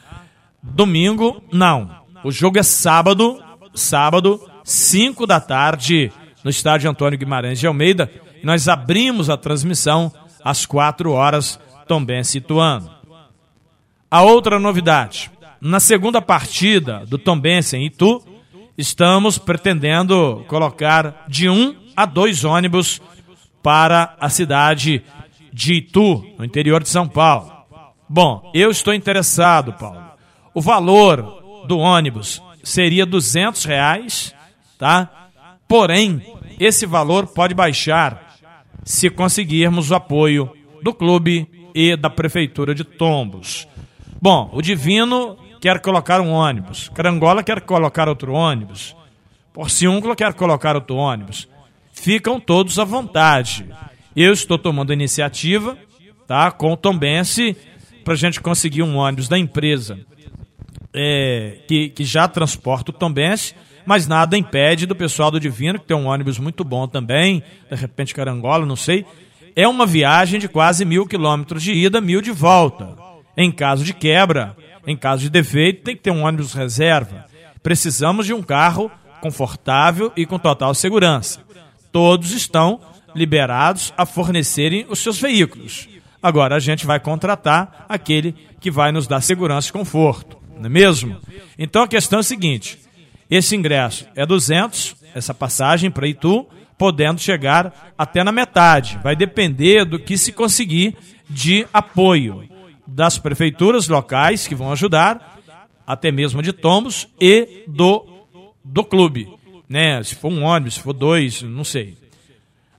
Domingo, 0.61 1.41
não. 1.53 1.89
O 2.21 2.31
jogo 2.31 2.59
é 2.59 2.63
sábado, 2.63 3.41
sábado, 3.73 4.45
5 4.65 5.25
da 5.25 5.39
tarde, 5.39 6.11
no 6.43 6.49
estádio 6.49 6.89
Antônio 6.89 7.17
Guimarães 7.17 7.61
de 7.61 7.65
Almeida. 7.65 8.11
Nós 8.43 8.67
abrimos 8.67 9.29
a 9.29 9.37
transmissão 9.37 10.11
às 10.43 10.65
4 10.65 11.11
horas, 11.11 11.57
também 11.87 12.25
situando. 12.25 12.91
A 14.11 14.21
outra 14.23 14.59
novidade, 14.59 15.31
na 15.61 15.79
segunda 15.79 16.21
partida 16.21 17.05
do 17.07 17.17
Tombense 17.17 17.77
em 17.77 17.85
Itu, 17.85 18.23
estamos 18.77 19.37
pretendendo 19.37 20.45
colocar 20.47 21.25
de 21.27 21.49
um 21.49 21.75
a 21.95 22.05
dois 22.05 22.43
ônibus 22.43 23.01
para 23.63 24.15
a 24.19 24.29
cidade 24.29 25.03
de 25.51 25.75
Itu, 25.75 26.23
no 26.37 26.45
interior 26.45 26.83
de 26.83 26.89
São 26.89 27.07
Paulo. 27.07 27.51
Bom, 28.07 28.51
eu 28.53 28.69
estou 28.69 28.93
interessado, 28.93 29.73
Paulo. 29.73 30.01
O 30.53 30.61
valor 30.61 31.65
do 31.67 31.77
ônibus 31.79 32.41
seria 32.63 33.05
duzentos 33.05 33.65
reais, 33.65 34.33
tá? 34.77 35.29
Porém, 35.67 36.21
esse 36.59 36.85
valor 36.85 37.27
pode 37.27 37.53
baixar 37.53 38.37
se 38.83 39.09
conseguirmos 39.09 39.91
o 39.91 39.95
apoio 39.95 40.49
do 40.81 40.93
clube 40.93 41.49
e 41.75 41.95
da 41.95 42.09
prefeitura 42.09 42.73
de 42.73 42.83
Tombos. 42.83 43.67
Bom, 44.21 44.49
o 44.53 44.61
Divino 44.61 45.37
quer 45.59 45.79
colocar 45.79 46.21
um 46.21 46.31
ônibus. 46.31 46.89
Carangola 46.89 47.43
quer 47.43 47.61
colocar 47.61 48.07
outro 48.07 48.33
ônibus. 48.33 48.95
Porciúncula 49.53 50.15
quer 50.15 50.33
colocar 50.33 50.75
outro 50.75 50.95
ônibus. 50.95 51.47
Ficam 51.91 52.39
todos 52.39 52.77
à 52.77 52.83
vontade. 52.83 53.65
Eu 54.15 54.33
estou 54.33 54.57
tomando 54.57 54.91
a 54.91 54.93
iniciativa, 54.93 55.77
tá, 56.27 56.51
com 56.51 56.73
o 56.73 56.77
Tombense, 56.77 57.55
para 58.03 58.13
a 58.13 58.17
gente 58.17 58.39
conseguir 58.39 58.83
um 58.83 58.97
ônibus 58.97 59.27
da 59.27 59.37
empresa 59.37 59.99
é, 60.93 61.59
que, 61.67 61.89
que 61.89 62.03
já 62.03 62.27
transporta 62.27 62.91
o 62.91 62.93
Tombense, 62.93 63.53
mas 63.85 64.07
nada 64.07 64.37
impede 64.37 64.85
do 64.85 64.95
pessoal 64.95 65.29
do 65.29 65.39
Divino, 65.39 65.79
que 65.79 65.85
tem 65.85 65.95
um 65.95 66.07
ônibus 66.07 66.39
muito 66.39 66.63
bom 66.63 66.87
também, 66.87 67.43
de 67.69 67.75
repente 67.75 68.13
Carangola, 68.13 68.65
não 68.65 68.75
sei. 68.75 69.05
É 69.55 69.67
uma 69.67 69.85
viagem 69.85 70.39
de 70.39 70.47
quase 70.47 70.83
mil 70.85 71.05
quilômetros 71.05 71.63
de 71.63 71.73
ida, 71.73 72.01
mil 72.01 72.21
de 72.21 72.31
volta. 72.31 72.95
Em 73.35 73.51
caso 73.51 73.83
de 73.83 73.93
quebra, 73.93 74.55
em 74.87 74.95
caso 74.95 75.23
de 75.23 75.29
defeito, 75.29 75.83
tem 75.83 75.97
que 75.97 76.01
ter 76.01 76.11
um 76.11 76.23
ônibus 76.23 76.53
reserva. 76.53 77.25
Precisamos 77.61 78.25
de 78.25 78.33
um 78.33 78.41
carro 78.41 78.89
confortável 79.19 80.13
e 80.15 80.25
com 80.25 80.39
total 80.39 80.73
segurança. 80.73 81.41
Todos 81.91 82.31
estão 82.31 82.79
liberados 83.13 83.93
a 83.97 84.05
fornecerem 84.05 84.85
os 84.89 84.99
seus 84.99 85.19
veículos. 85.19 85.89
Agora 86.23 86.55
a 86.55 86.59
gente 86.59 86.85
vai 86.85 87.01
contratar 87.01 87.85
aquele 87.89 88.33
que 88.61 88.71
vai 88.71 88.93
nos 88.93 89.07
dar 89.07 89.21
segurança 89.21 89.69
e 89.69 89.73
conforto, 89.73 90.37
não 90.57 90.67
é 90.67 90.69
mesmo? 90.69 91.17
Então 91.59 91.83
a 91.83 91.87
questão 91.87 92.19
é 92.19 92.21
a 92.21 92.23
seguinte: 92.23 92.79
esse 93.29 93.55
ingresso 93.55 94.07
é 94.15 94.25
200, 94.25 94.95
essa 95.13 95.33
passagem 95.33 95.91
para 95.91 96.07
Itu, 96.07 96.47
podendo 96.77 97.19
chegar 97.19 97.93
até 97.97 98.23
na 98.23 98.31
metade. 98.31 98.99
Vai 99.03 99.15
depender 99.15 99.83
do 99.83 99.99
que 99.99 100.17
se 100.17 100.31
conseguir 100.31 100.95
de 101.29 101.67
apoio 101.73 102.47
das 102.97 103.19
prefeituras 103.19 103.87
locais 103.87 104.47
que 104.47 104.55
vão 104.55 104.71
ajudar, 104.71 105.39
até 105.85 106.11
mesmo 106.11 106.41
de 106.41 106.51
Tombos 106.51 107.07
e 107.21 107.63
do 107.67 108.03
do 108.65 108.83
clube, 108.83 109.31
né? 109.69 110.01
Se 110.01 110.15
for 110.15 110.31
um 110.31 110.43
ônibus, 110.43 110.73
se 110.73 110.79
for 110.79 110.93
dois, 110.93 111.43
não 111.43 111.63
sei. 111.63 111.95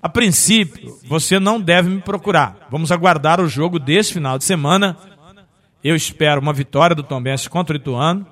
A 0.02 0.08
princípio, 0.08 0.98
você 1.06 1.38
não 1.38 1.60
deve 1.60 1.88
me 1.88 2.00
procurar. 2.00 2.66
Vamos 2.68 2.90
aguardar 2.90 3.40
o 3.40 3.48
jogo 3.48 3.78
desse 3.78 4.12
final 4.12 4.36
de 4.36 4.44
semana. 4.44 4.96
Eu 5.84 5.94
espero 5.94 6.40
uma 6.40 6.52
vitória 6.52 6.96
do 6.96 7.04
Tombense 7.04 7.48
contra 7.48 7.74
o 7.74 7.80
Ituano, 7.80 8.26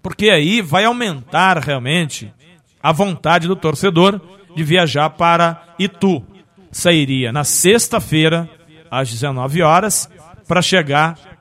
porque 0.00 0.30
aí 0.30 0.62
vai 0.62 0.84
aumentar 0.84 1.58
realmente 1.58 2.32
a 2.80 2.92
vontade 2.92 3.48
do 3.48 3.56
torcedor 3.56 4.20
de 4.54 4.62
viajar 4.62 5.10
para 5.10 5.74
Itu. 5.76 6.24
Sairia 6.70 7.32
na 7.32 7.42
sexta-feira, 7.42 8.48
às 8.88 9.10
19 9.10 9.60
horas, 9.60 10.08
para 10.46 10.62
chegar, 10.62 11.31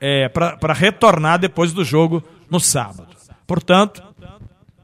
é, 0.00 0.28
para 0.28 0.72
retornar 0.72 1.38
depois 1.38 1.72
do 1.72 1.84
jogo 1.84 2.22
no 2.50 2.60
sábado. 2.60 3.08
Portanto, 3.46 4.02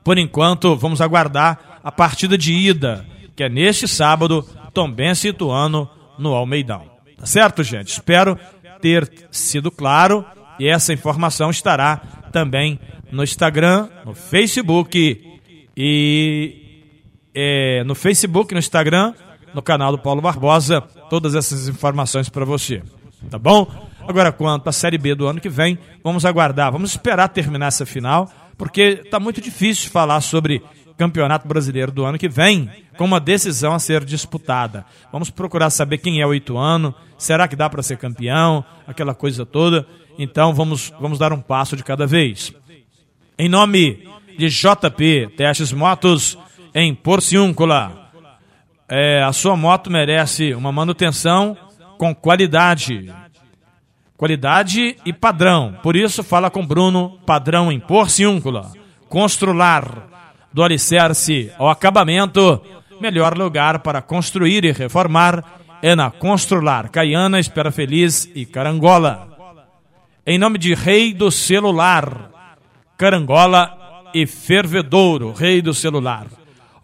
por 0.04 0.18
enquanto, 0.18 0.76
vamos 0.76 1.00
aguardar 1.00 1.80
a 1.82 1.92
partida 1.92 2.36
de 2.36 2.52
ida 2.52 3.06
que 3.34 3.42
é 3.42 3.48
neste 3.48 3.88
sábado, 3.88 4.46
Tombense 4.72 5.28
Ituano 5.28 5.88
no 6.18 6.34
Almeidão. 6.34 6.84
Tá 7.18 7.26
certo, 7.26 7.62
gente? 7.62 7.88
Espero 7.88 8.38
ter 8.80 9.10
sido 9.30 9.70
claro 9.70 10.24
e 10.58 10.68
essa 10.68 10.92
informação 10.92 11.50
estará 11.50 11.96
também 12.32 12.78
no 13.10 13.22
Instagram, 13.22 13.88
no 14.04 14.14
Facebook 14.14 15.40
e 15.76 16.84
é, 17.34 17.82
no 17.84 17.94
Facebook, 17.94 18.52
no 18.52 18.58
Instagram, 18.58 19.14
no 19.54 19.62
canal 19.62 19.92
do 19.92 19.98
Paulo 19.98 20.20
Barbosa, 20.20 20.80
todas 21.08 21.34
essas 21.34 21.68
informações 21.68 22.28
para 22.28 22.44
você. 22.44 22.82
Tá 23.30 23.38
bom? 23.38 23.90
Agora, 24.06 24.32
quanto 24.32 24.68
à 24.68 24.72
Série 24.72 24.98
B 24.98 25.14
do 25.14 25.26
ano 25.26 25.40
que 25.40 25.48
vem, 25.48 25.78
vamos 26.02 26.24
aguardar, 26.24 26.72
vamos 26.72 26.90
esperar 26.90 27.28
terminar 27.28 27.68
essa 27.68 27.86
final, 27.86 28.30
porque 28.58 29.00
está 29.04 29.18
muito 29.18 29.40
difícil 29.40 29.90
falar 29.90 30.20
sobre 30.20 30.62
Campeonato 30.96 31.48
Brasileiro 31.48 31.90
do 31.90 32.04
ano 32.04 32.18
que 32.18 32.28
vem, 32.28 32.70
com 32.96 33.04
uma 33.04 33.18
decisão 33.18 33.72
a 33.72 33.78
ser 33.78 34.04
disputada. 34.04 34.84
Vamos 35.10 35.30
procurar 35.30 35.70
saber 35.70 35.98
quem 35.98 36.20
é 36.20 36.26
o 36.26 36.34
Ituano, 36.34 36.94
será 37.18 37.48
que 37.48 37.56
dá 37.56 37.68
para 37.68 37.82
ser 37.82 37.96
campeão, 37.96 38.64
aquela 38.86 39.14
coisa 39.14 39.46
toda. 39.46 39.86
Então 40.18 40.52
vamos, 40.52 40.92
vamos 41.00 41.18
dar 41.18 41.32
um 41.32 41.40
passo 41.40 41.76
de 41.76 41.82
cada 41.82 42.06
vez. 42.06 42.52
Em 43.38 43.48
nome 43.48 44.06
de 44.38 44.48
JP 44.48 45.34
Testes 45.36 45.72
Motos 45.72 46.38
em 46.74 46.94
Porciúncula, 46.94 48.10
é, 48.88 49.22
a 49.22 49.32
sua 49.32 49.56
moto 49.56 49.90
merece 49.90 50.54
uma 50.54 50.70
manutenção 50.70 51.56
com 51.98 52.14
qualidade. 52.14 53.12
Qualidade 54.22 54.96
e 55.04 55.12
padrão. 55.12 55.76
Por 55.82 55.96
isso, 55.96 56.22
fala 56.22 56.48
com 56.48 56.64
Bruno, 56.64 57.18
padrão 57.26 57.72
em 57.72 57.80
Porciúncula. 57.80 58.70
Constrular 59.08 60.06
do 60.52 60.62
alicerce 60.62 61.50
ao 61.58 61.68
acabamento, 61.68 62.62
melhor 63.00 63.36
lugar 63.36 63.80
para 63.80 64.00
construir 64.00 64.64
e 64.64 64.70
reformar 64.70 65.42
é 65.82 65.96
na 65.96 66.08
Constrular 66.08 66.88
Caiana, 66.88 67.40
Espera 67.40 67.72
Feliz 67.72 68.30
e 68.32 68.46
Carangola. 68.46 69.26
Em 70.24 70.38
nome 70.38 70.56
de 70.56 70.72
Rei 70.72 71.12
do 71.12 71.28
Celular, 71.28 72.30
Carangola 72.96 73.76
e 74.14 74.24
Fervedouro, 74.24 75.32
Rei 75.32 75.60
do 75.60 75.74
Celular. 75.74 76.28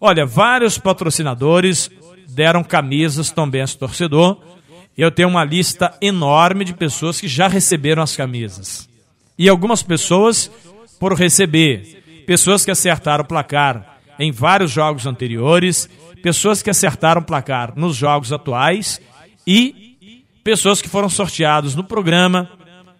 Olha, 0.01 0.25
vários 0.25 0.77
patrocinadores 0.77 1.89
deram 2.27 2.65
camisas 2.65 3.31
também 3.31 3.61
esse 3.61 3.77
torcedor. 3.77 4.58
Eu 5.01 5.09
tenho 5.09 5.29
uma 5.29 5.45
lista 5.45 5.95
enorme 6.01 6.65
de 6.65 6.73
pessoas 6.73 7.21
que 7.21 7.27
já 7.27 7.47
receberam 7.47 8.03
as 8.03 8.17
camisas. 8.17 8.89
E 9.37 9.47
algumas 9.47 9.81
pessoas 9.81 10.51
por 10.99 11.13
receber 11.13 12.23
pessoas 12.27 12.65
que 12.65 12.71
acertaram 12.71 13.23
o 13.23 13.27
placar 13.27 13.97
em 14.19 14.29
vários 14.29 14.71
jogos 14.71 15.05
anteriores, 15.05 15.89
pessoas 16.21 16.61
que 16.61 16.69
acertaram 16.69 17.21
o 17.21 17.23
placar 17.23 17.71
nos 17.77 17.95
jogos 17.95 18.33
atuais 18.33 18.99
e 19.47 19.95
pessoas 20.43 20.81
que 20.81 20.89
foram 20.89 21.07
sorteados 21.07 21.75
no 21.75 21.83
programa, 21.85 22.51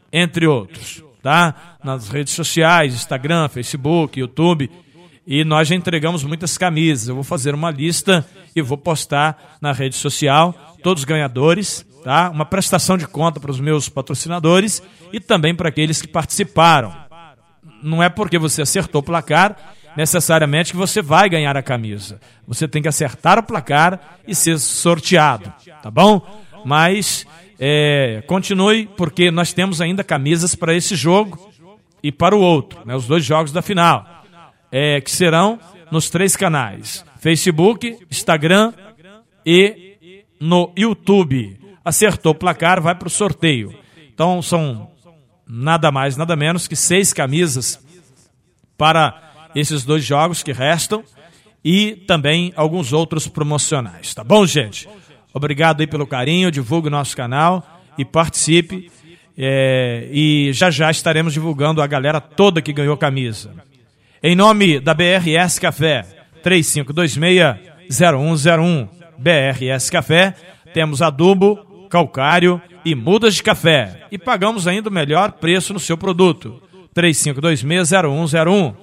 entre 0.10 0.48
outros, 0.48 1.03
tá? 1.22 1.77
Nas 1.84 2.08
redes 2.08 2.32
sociais, 2.32 2.94
Instagram, 2.94 3.50
Facebook, 3.50 4.18
YouTube, 4.18 4.72
e 5.27 5.44
nós 5.44 5.68
já 5.68 5.75
entregamos 5.75 6.24
muitas 6.24 6.58
camisas. 6.58 7.10
Eu 7.10 7.15
vou 7.15 7.25
fazer 7.25 7.53
uma 7.53 7.70
lista 7.70 8.25
e 8.56 8.62
vou 8.62 8.77
postar 8.77 9.58
na 9.62 9.74
rede 9.74 9.98
social 9.98 10.77
todos 10.82 11.01
os 11.01 11.06
ganhadores, 11.06 11.86
tá? 12.03 12.29
Uma 12.29 12.46
prestação 12.46 12.98
de 12.98 13.08
conta 13.08 13.39
para 13.39 13.51
os 13.51 13.60
meus 13.60 13.89
patrocinadores 13.89 14.82
e 15.12 15.20
também 15.20 15.56
para 15.56 15.70
aqueles 15.70 16.01
que 16.01 16.08
participaram 16.08 17.10
não 17.82 18.03
é 18.03 18.10
porque 18.10 18.38
você 18.38 18.62
acertou 18.62 19.01
o 19.01 19.03
placar 19.03 19.56
necessariamente 19.96 20.72
que 20.72 20.77
você 20.77 21.01
vai 21.01 21.29
ganhar 21.29 21.58
a 21.58 21.63
camisa. 21.63 22.20
Você 22.48 22.68
tem 22.68 22.82
que 22.82 22.88
acertar 22.88 23.39
o 23.39 23.44
placar 23.44 24.18
e 24.27 24.36
ser 24.36 24.60
sorteado, 24.60 25.51
tá 25.82 25.89
bom? 25.89 26.22
Mas 26.65 27.25
é, 27.60 28.24
continue, 28.27 28.88
porque 28.98 29.32
nós 29.32 29.53
temos 29.53 29.82
ainda 29.82 30.03
camisas 30.03 30.56
para 30.56 30.74
esse 30.74 30.96
jogo 30.96 31.50
e 32.01 32.12
para 32.12 32.36
o 32.36 32.39
outro, 32.39 32.79
né, 32.86 32.96
os 32.96 33.06
dois 33.06 33.25
jogos 33.25 33.51
da 33.51 33.62
final, 33.62 34.24
é, 34.72 35.01
que 35.01 35.12
serão 35.12 35.60
nos 35.91 36.10
três 36.10 36.36
canais: 36.36 37.03
Facebook, 37.20 37.98
Instagram 38.10 38.74
e 39.46 39.98
no 40.39 40.72
YouTube. 40.77 41.59
Acertou 41.83 42.33
o 42.33 42.36
placar, 42.36 42.81
vai 42.81 42.95
para 42.95 43.07
o 43.07 43.12
sorteio. 43.12 43.74
Então 44.13 44.41
são 44.41 44.89
nada 45.48 45.91
mais, 45.91 46.17
nada 46.17 46.36
menos 46.36 46.67
que 46.67 46.75
seis 46.75 47.13
camisas 47.13 47.79
para 48.77 49.50
esses 49.55 49.83
dois 49.83 50.03
jogos 50.03 50.43
que 50.43 50.51
restam 50.51 51.03
e 51.63 52.03
também 52.07 52.53
alguns 52.55 52.93
outros 52.93 53.27
promocionais. 53.27 54.13
Tá 54.13 54.24
bom, 54.24 54.45
gente? 54.45 54.88
Obrigado 55.33 55.81
aí 55.81 55.88
pelo 55.88 56.07
carinho, 56.07 56.51
divulgue 56.51 56.88
o 56.88 56.91
nosso 56.91 57.15
canal 57.15 57.81
e 57.98 58.05
participe. 58.05 58.91
É, 59.38 60.09
e 60.12 60.51
já 60.51 60.69
já 60.69 60.91
estaremos 60.91 61.33
divulgando 61.33 61.81
a 61.81 61.88
galera 61.88 62.19
toda 62.19 62.62
que 62.62 62.74
ganhou 62.74 62.98
camisa. 62.98 63.53
Em 64.21 64.36
nome 64.36 64.81
da 64.81 64.93
BRS 64.93 65.59
Café, 65.59 66.05
3526-0101. 66.43 68.89
BRS 69.17 69.89
Café, 69.89 70.36
temos 70.74 71.01
adubo, 71.01 71.69
calcário 71.89 72.62
e 72.86 72.96
mudas 72.96 73.36
de 73.36 73.43
café. 73.43 74.05
E 74.12 74.17
pagamos 74.17 74.67
ainda 74.67 74.89
o 74.89 74.93
melhor 74.93 75.34
preço 75.34 75.74
no 75.74 75.79
seu 75.79 75.98
produto. 75.98 76.62
35260101. 76.96 78.75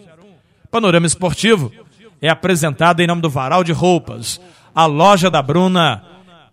Panorama 0.70 1.06
Esportivo 1.06 1.72
é 2.20 2.28
apresentado 2.28 3.00
em 3.00 3.06
nome 3.06 3.22
do 3.22 3.30
Varal 3.30 3.62
de 3.62 3.72
Roupas, 3.72 4.40
a 4.74 4.86
loja 4.86 5.30
da 5.30 5.40
Bruna 5.42 6.04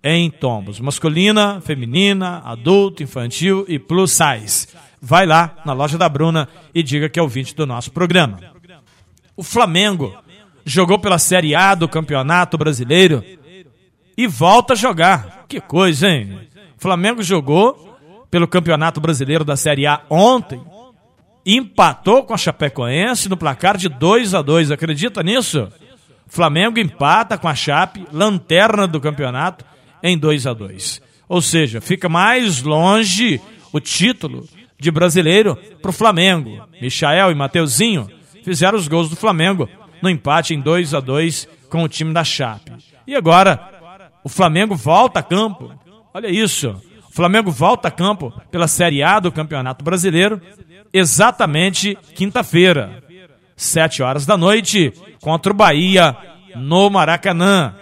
em 0.03 0.29
tombos, 0.29 0.79
masculina, 0.79 1.61
feminina, 1.61 2.41
adulto, 2.45 3.01
infantil 3.01 3.65
e 3.67 3.79
plus 3.79 4.11
size. 4.11 4.67
Vai 5.01 5.25
lá 5.25 5.55
na 5.65 5.73
loja 5.73 5.97
da 5.97 6.09
Bruna 6.09 6.47
e 6.75 6.83
diga 6.83 7.09
que 7.09 7.19
é 7.19 7.23
ouvinte 7.23 7.55
do 7.55 7.65
nosso 7.65 7.91
programa. 7.91 8.39
O 9.35 9.43
Flamengo 9.43 10.15
jogou 10.65 10.99
pela 10.99 11.17
Série 11.17 11.55
A 11.55 11.73
do 11.73 11.87
Campeonato 11.87 12.57
Brasileiro 12.57 13.23
e 14.17 14.27
volta 14.27 14.73
a 14.73 14.75
jogar. 14.75 15.45
Que 15.47 15.59
coisa, 15.59 16.09
hein? 16.09 16.39
O 16.77 16.81
Flamengo 16.81 17.23
jogou 17.23 17.97
pelo 18.29 18.47
Campeonato 18.47 18.99
Brasileiro 18.99 19.43
da 19.43 19.55
Série 19.55 19.85
A 19.85 20.01
ontem, 20.09 20.61
empatou 21.45 22.23
com 22.23 22.33
a 22.33 22.37
Chapecoense 22.37 23.29
no 23.29 23.37
placar 23.37 23.77
de 23.77 23.89
2 23.89 24.33
a 24.33 24.41
2 24.41 24.71
Acredita 24.71 25.21
nisso? 25.21 25.67
Flamengo 26.27 26.79
empata 26.79 27.37
com 27.37 27.47
a 27.47 27.53
Chape, 27.53 28.07
lanterna 28.11 28.87
do 28.87 28.99
campeonato, 28.99 29.63
em 30.01 30.17
2 30.17 30.47
a 30.47 30.53
2 30.53 31.01
Ou 31.29 31.41
seja, 31.41 31.79
fica 31.79 32.09
mais 32.09 32.63
longe 32.63 33.39
o 33.71 33.79
título 33.79 34.47
de 34.79 34.91
brasileiro 34.91 35.55
para 35.81 35.89
o 35.89 35.93
Flamengo. 35.93 36.67
Michael 36.81 37.31
e 37.31 37.35
Mateuzinho 37.35 38.09
fizeram 38.43 38.77
os 38.77 38.87
gols 38.87 39.09
do 39.09 39.15
Flamengo 39.15 39.69
no 40.01 40.09
empate 40.09 40.53
em 40.53 40.59
2 40.59 40.93
a 40.93 40.99
2 40.99 41.47
com 41.69 41.83
o 41.83 41.87
time 41.87 42.13
da 42.13 42.23
Chape. 42.23 42.71
E 43.07 43.15
agora, 43.15 43.72
o 44.23 44.29
Flamengo 44.29 44.75
volta 44.75 45.19
a 45.19 45.23
campo. 45.23 45.71
Olha 46.13 46.27
isso. 46.27 46.75
O 47.09 47.13
Flamengo 47.13 47.51
volta 47.51 47.89
a 47.89 47.91
campo 47.91 48.33
pela 48.49 48.67
Série 48.67 49.03
A 49.03 49.19
do 49.19 49.31
Campeonato 49.31 49.83
Brasileiro 49.83 50.41
exatamente 50.93 51.97
quinta-feira, 52.13 53.03
sete 53.55 54.03
horas 54.03 54.25
da 54.25 54.37
noite, 54.37 54.93
contra 55.19 55.51
o 55.51 55.55
Bahia 55.55 56.15
no 56.55 56.89
Maracanã. 56.89 57.75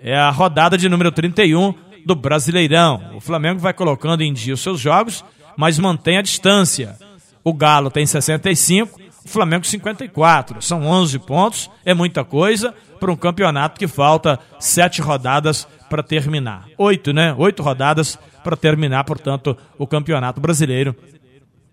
É 0.00 0.16
a 0.16 0.30
rodada 0.30 0.78
de 0.78 0.88
número 0.88 1.10
31 1.10 1.74
do 2.06 2.14
Brasileirão. 2.14 3.12
O 3.16 3.20
Flamengo 3.20 3.58
vai 3.58 3.72
colocando 3.72 4.22
em 4.22 4.32
dia 4.32 4.54
os 4.54 4.60
seus 4.60 4.78
jogos, 4.78 5.24
mas 5.56 5.78
mantém 5.78 6.18
a 6.18 6.22
distância. 6.22 6.96
O 7.42 7.52
Galo 7.52 7.90
tem 7.90 8.06
65, 8.06 9.00
o 9.24 9.28
Flamengo 9.28 9.66
54. 9.66 10.62
São 10.62 10.86
11 10.86 11.18
pontos, 11.20 11.70
é 11.84 11.92
muita 11.92 12.24
coisa 12.24 12.74
para 13.04 13.12
um 13.12 13.16
campeonato 13.16 13.78
que 13.78 13.86
falta 13.86 14.40
sete 14.58 15.02
rodadas 15.02 15.68
para 15.90 16.02
terminar. 16.02 16.64
Oito, 16.78 17.12
né? 17.12 17.34
Oito 17.36 17.62
rodadas 17.62 18.18
para 18.42 18.56
terminar, 18.56 19.04
portanto, 19.04 19.54
o 19.76 19.86
Campeonato 19.86 20.40
Brasileiro 20.40 20.96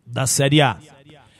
da 0.05 0.27
Série 0.27 0.61
A. 0.61 0.75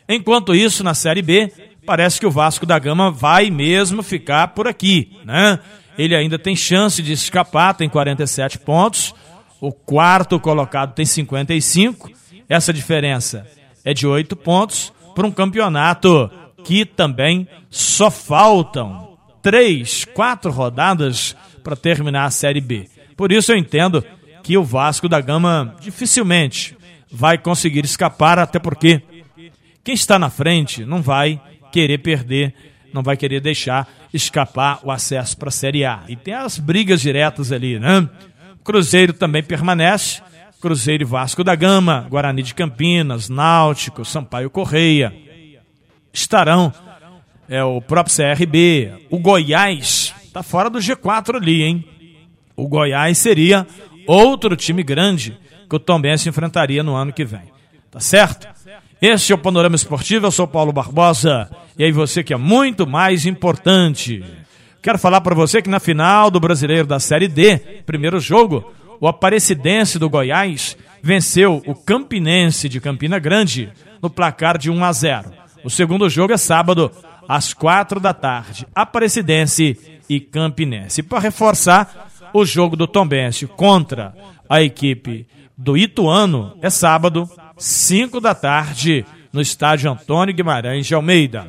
Enquanto 0.07 0.55
isso, 0.55 0.81
na 0.81 0.93
Série 0.93 1.21
B, 1.21 1.51
parece 1.86 2.21
que 2.21 2.25
o 2.25 2.31
Vasco 2.31 2.65
da 2.65 2.79
Gama 2.79 3.12
vai 3.12 3.51
mesmo 3.51 4.01
ficar 4.01 4.48
por 4.50 4.65
aqui, 4.65 5.19
né? 5.25 5.60
Ele 5.98 6.15
ainda 6.15 6.39
tem 6.39 6.55
chance 6.55 7.03
de 7.03 7.12
escapar, 7.12 7.74
tem 7.74 7.89
47 7.89 8.60
pontos. 8.60 9.13
O 9.60 9.74
quarto 9.74 10.39
colocado 10.39 10.93
tem 10.93 11.05
55. 11.05 12.10
Essa 12.48 12.71
diferença 12.71 13.45
é 13.83 13.93
de 13.93 14.07
8 14.07 14.38
pontos 14.38 14.93
para 15.13 15.27
um 15.27 15.31
campeonato 15.31 16.31
que 16.63 16.86
também 16.86 17.45
só 17.69 18.10
faltam 18.10 19.11
três, 19.41 20.05
quatro 20.05 20.51
rodadas 20.51 21.36
para 21.63 21.75
terminar 21.75 22.25
a 22.25 22.31
Série 22.31 22.62
B. 22.62 22.88
Por 23.15 23.31
isso 23.31 23.51
eu 23.51 23.57
entendo 23.57 24.03
que 24.43 24.57
o 24.57 24.63
Vasco 24.63 25.07
da 25.07 25.21
Gama 25.21 25.75
dificilmente 25.79 26.77
vai 27.12 27.38
conseguir 27.38 27.86
escapar, 27.86 28.39
até 28.39 28.57
porque 28.60 29.01
quem 29.83 29.93
está 29.93 30.17
na 30.17 30.29
frente 30.29 30.86
não 30.86 31.01
vai 31.01 31.41
querer 31.71 32.00
perder, 32.00 32.53
não 32.93 33.03
vai 33.03 33.17
querer 33.17 33.39
deixar 33.39 33.88
escapar 34.13 34.79
o 34.83 34.91
acesso 34.91 35.38
para 35.38 35.50
a 35.50 35.51
Série 35.51 35.86
A. 35.86 36.03
E 36.07 36.15
tem 36.15 36.33
as 36.33 36.57
brigas 36.57 37.01
diretas 37.01 37.51
ali, 37.51 37.79
né? 37.79 38.07
Cruzeiro 38.63 39.13
também 39.13 39.43
permanece. 39.43 40.21
Cruzeiro 40.62 41.01
e 41.01 41.05
Vasco 41.05 41.43
da 41.43 41.55
Gama, 41.55 42.05
Guarani 42.07 42.43
de 42.43 42.53
Campinas, 42.53 43.29
Náutico, 43.29 44.05
Sampaio 44.05 44.48
Correia. 44.48 45.12
Estarão 46.13 46.71
é 47.51 47.62
o 47.62 47.81
próprio 47.81 48.15
CRB, 48.15 48.93
o 49.10 49.20
Goiás 49.20 50.15
está 50.24 50.41
fora 50.41 50.70
do 50.70 50.79
G4 50.79 51.36
ali, 51.36 51.63
hein? 51.63 51.86
O 52.55 52.65
Goiás 52.65 53.17
seria 53.17 53.67
outro 54.08 54.55
time 54.55 54.81
grande 54.81 55.38
que 55.70 55.75
o 55.75 55.79
Tombense 55.79 56.29
enfrentaria 56.29 56.81
no 56.81 56.96
ano 56.96 57.12
que 57.12 57.25
vem. 57.25 57.51
Tá 57.91 58.00
certo? 58.00 58.48
Este 59.01 59.34
é 59.34 59.36
o 59.36 59.38
Panorama 59.38 59.75
Esportivo, 59.75 60.27
eu 60.27 60.31
sou 60.31 60.48
Paulo 60.48 60.72
Barbosa. 60.72 61.50
E 61.77 61.84
aí 61.84 61.91
você 61.91 62.24
que 62.24 62.34
é 62.34 62.38
muito 62.38 62.88
mais 62.88 63.25
importante. 63.25 64.24
Quero 64.81 64.98
falar 64.98 65.20
para 65.20 65.36
você 65.36 65.62
que 65.62 65.70
na 65.70 65.81
final 65.81 66.31
do 66.31 66.39
Brasileiro 66.39 66.88
da 66.88 67.01
Série 67.01 67.27
D, 67.27 67.58
primeiro 67.86 68.22
jogo, 68.22 68.72
o 68.98 69.10
Aparecidense 69.10 70.00
do 70.00 70.10
Goiás 70.10 70.77
venceu 71.03 71.62
o 71.67 71.76
Campinense 71.76 72.69
de 72.69 72.80
Campina 72.80 73.19
Grande 73.19 73.69
no 74.02 74.10
placar 74.10 74.58
de 74.58 74.71
1 74.71 74.86
a 74.86 74.93
0. 74.93 75.34
O 75.65 75.69
segundo 75.69 76.10
jogo 76.10 76.32
é 76.32 76.38
sábado, 76.38 76.89
às 77.27 77.53
quatro 77.53 77.99
da 77.99 78.13
tarde. 78.13 78.67
Aparecidense 78.73 79.77
e 80.10 80.19
Campinense. 80.19 81.03
Para 81.03 81.19
reforçar, 81.19 82.10
o 82.34 82.45
jogo 82.45 82.75
do 82.75 82.88
Tombense 82.88 83.47
contra 83.47 84.13
a 84.49 84.62
equipe 84.62 85.27
do 85.57 85.77
Ituano 85.77 86.57
é 86.62 86.69
sábado, 86.69 87.29
5 87.57 88.19
da 88.19 88.34
tarde, 88.34 89.05
no 89.31 89.41
estádio 89.41 89.91
Antônio 89.91 90.34
Guimarães 90.34 90.86
de 90.88 90.95
Almeida. 90.95 91.47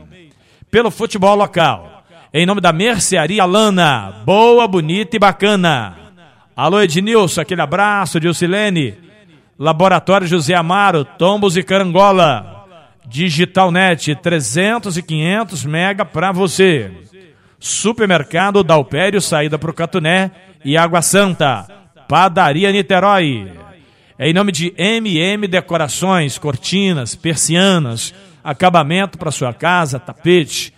Pelo 0.70 0.90
futebol 0.90 1.34
local, 1.34 2.04
em 2.32 2.46
nome 2.46 2.60
da 2.60 2.72
Mercearia 2.72 3.44
Lana, 3.44 4.22
boa, 4.24 4.66
bonita 4.68 5.16
e 5.16 5.18
bacana. 5.18 5.96
Alô 6.54 6.80
Ednilson, 6.80 7.40
aquele 7.40 7.62
abraço, 7.62 8.20
Dilcilene. 8.20 8.94
Laboratório 9.58 10.26
José 10.26 10.54
Amaro, 10.54 11.04
Tombos 11.04 11.56
e 11.56 11.62
Carangola. 11.62 12.61
Digitalnet, 13.06 14.14
300 14.14 14.96
e 14.96 15.02
500 15.02 15.64
mega 15.64 16.04
para 16.04 16.32
você. 16.32 16.90
Supermercado 17.58 18.64
Dalpério, 18.64 19.20
saída 19.20 19.58
para 19.58 19.70
o 19.70 19.74
Catuné 19.74 20.30
e 20.64 20.76
Água 20.76 21.02
Santa. 21.02 21.66
Padaria 22.08 22.72
Niterói. 22.72 23.50
É 24.18 24.28
em 24.28 24.32
nome 24.32 24.52
de 24.52 24.74
MM 24.76 25.46
Decorações, 25.46 26.38
cortinas, 26.38 27.14
persianas, 27.14 28.14
acabamento 28.42 29.18
para 29.18 29.30
sua 29.30 29.52
casa, 29.52 29.98
tapete. 29.98 30.72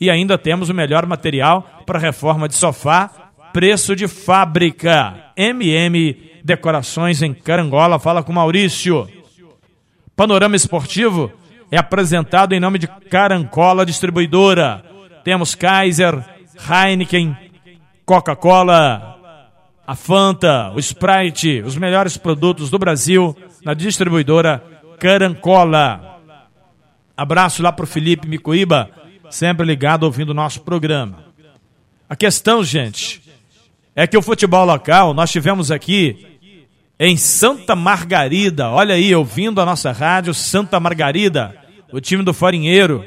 E 0.00 0.10
ainda 0.10 0.38
temos 0.38 0.68
o 0.68 0.74
melhor 0.74 1.06
material 1.06 1.82
para 1.86 1.98
reforma 1.98 2.48
de 2.48 2.54
sofá, 2.54 3.10
preço 3.52 3.94
de 3.94 4.08
fábrica. 4.08 5.32
MM 5.36 6.16
Decorações 6.42 7.22
em 7.22 7.34
Carangola. 7.34 7.98
Fala 7.98 8.22
com 8.22 8.32
Maurício. 8.32 9.08
Panorama 10.16 10.56
Esportivo 10.56 11.32
é 11.70 11.78
apresentado 11.78 12.52
em 12.52 12.60
nome 12.60 12.78
de 12.78 12.86
Carancola 12.86 13.86
Distribuidora. 13.86 14.84
Temos 15.22 15.54
Kaiser, 15.54 16.22
Heineken, 16.68 17.36
Coca-Cola, 18.04 19.18
a 19.86 19.94
Fanta, 19.94 20.72
o 20.74 20.78
Sprite, 20.78 21.62
os 21.64 21.76
melhores 21.76 22.16
produtos 22.16 22.70
do 22.70 22.78
Brasil 22.78 23.36
na 23.64 23.74
distribuidora 23.74 24.62
Carancola. 24.98 26.18
Abraço 27.16 27.62
lá 27.62 27.70
para 27.70 27.84
o 27.84 27.88
Felipe 27.88 28.26
Micoíba, 28.26 28.90
sempre 29.30 29.64
ligado 29.66 30.04
ouvindo 30.04 30.30
o 30.30 30.34
nosso 30.34 30.62
programa. 30.62 31.24
A 32.08 32.16
questão, 32.16 32.64
gente, 32.64 33.22
é 33.94 34.06
que 34.06 34.16
o 34.16 34.22
futebol 34.22 34.64
local, 34.64 35.14
nós 35.14 35.30
tivemos 35.30 35.70
aqui 35.70 36.26
em 36.98 37.16
Santa 37.16 37.74
Margarida, 37.74 38.68
olha 38.68 38.94
aí, 38.94 39.14
ouvindo 39.14 39.60
a 39.60 39.64
nossa 39.64 39.90
rádio, 39.90 40.34
Santa 40.34 40.78
Margarida, 40.78 41.56
o 41.92 42.00
time 42.00 42.22
do 42.22 42.32
Farinheiro, 42.32 43.04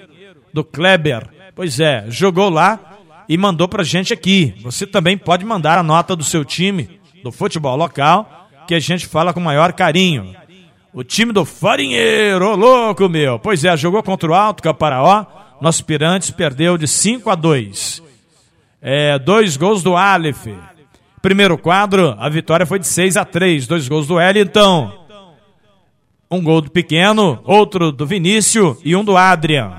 do 0.54 0.64
Kleber, 0.64 1.28
pois 1.56 1.80
é, 1.80 2.06
jogou 2.10 2.50
lá 2.50 2.80
e 3.28 3.38
mandou 3.38 3.68
pra 3.68 3.84
gente 3.84 4.14
aqui. 4.14 4.54
Você 4.62 4.86
também 4.86 5.18
pode 5.18 5.46
mandar 5.46 5.78
a 5.78 5.84
nota 5.84 6.16
do 6.16 6.24
seu 6.24 6.44
time, 6.44 7.00
do 7.24 7.32
futebol 7.32 7.76
local, 7.76 8.50
que 8.68 8.76
a 8.76 8.80
gente 8.80 9.08
fala 9.08 9.34
com 9.34 9.40
maior 9.40 9.74
carinho. 9.74 10.36
O 10.94 11.04
time 11.04 11.34
do 11.34 11.44
Farinheiro, 11.44 12.56
louco 12.56 13.10
meu. 13.10 13.40
Pois 13.40 13.66
é, 13.66 13.76
jogou 13.76 14.04
contra 14.04 14.30
o 14.30 14.34
Alto 14.34 14.62
Caparaó. 14.62 15.26
Nosso 15.60 15.84
Pirantes 15.86 16.30
perdeu 16.30 16.78
de 16.78 16.88
5 16.88 17.30
a 17.30 17.36
2. 17.36 18.04
É, 18.82 19.18
dois 19.18 19.58
gols 19.58 19.82
do 19.82 19.96
Aleph. 19.96 20.48
Primeiro 21.22 21.58
quadro, 21.58 22.16
a 22.20 22.28
vitória 22.30 22.66
foi 22.66 22.78
de 22.78 22.86
6 22.86 23.18
a 23.18 23.26
3. 23.26 23.66
Dois 23.66 23.88
gols 23.88 24.06
do 24.06 24.16
Wellington. 24.16 25.03
Um 26.34 26.42
gol 26.42 26.62
do 26.62 26.72
Pequeno, 26.72 27.40
outro 27.44 27.92
do 27.92 28.06
Vinícius 28.08 28.78
e 28.84 28.96
um 28.96 29.04
do 29.04 29.16
Adrian. 29.16 29.72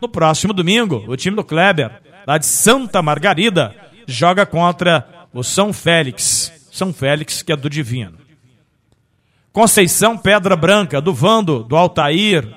No 0.00 0.08
próximo 0.08 0.52
domingo, 0.52 1.04
o 1.06 1.16
time 1.16 1.36
do 1.36 1.44
Kleber 1.44 2.00
lá 2.26 2.38
de 2.38 2.46
Santa 2.46 3.02
Margarida, 3.02 3.74
joga 4.06 4.46
contra 4.46 5.06
o 5.32 5.42
São 5.42 5.72
Félix. 5.72 6.52
São 6.70 6.92
Félix, 6.92 7.42
que 7.42 7.52
é 7.52 7.56
do 7.56 7.68
Divino. 7.68 8.18
Conceição 9.52 10.16
Pedra 10.16 10.54
Branca, 10.54 11.00
do 11.00 11.12
Vando, 11.12 11.64
do 11.64 11.76
Altair 11.76 12.48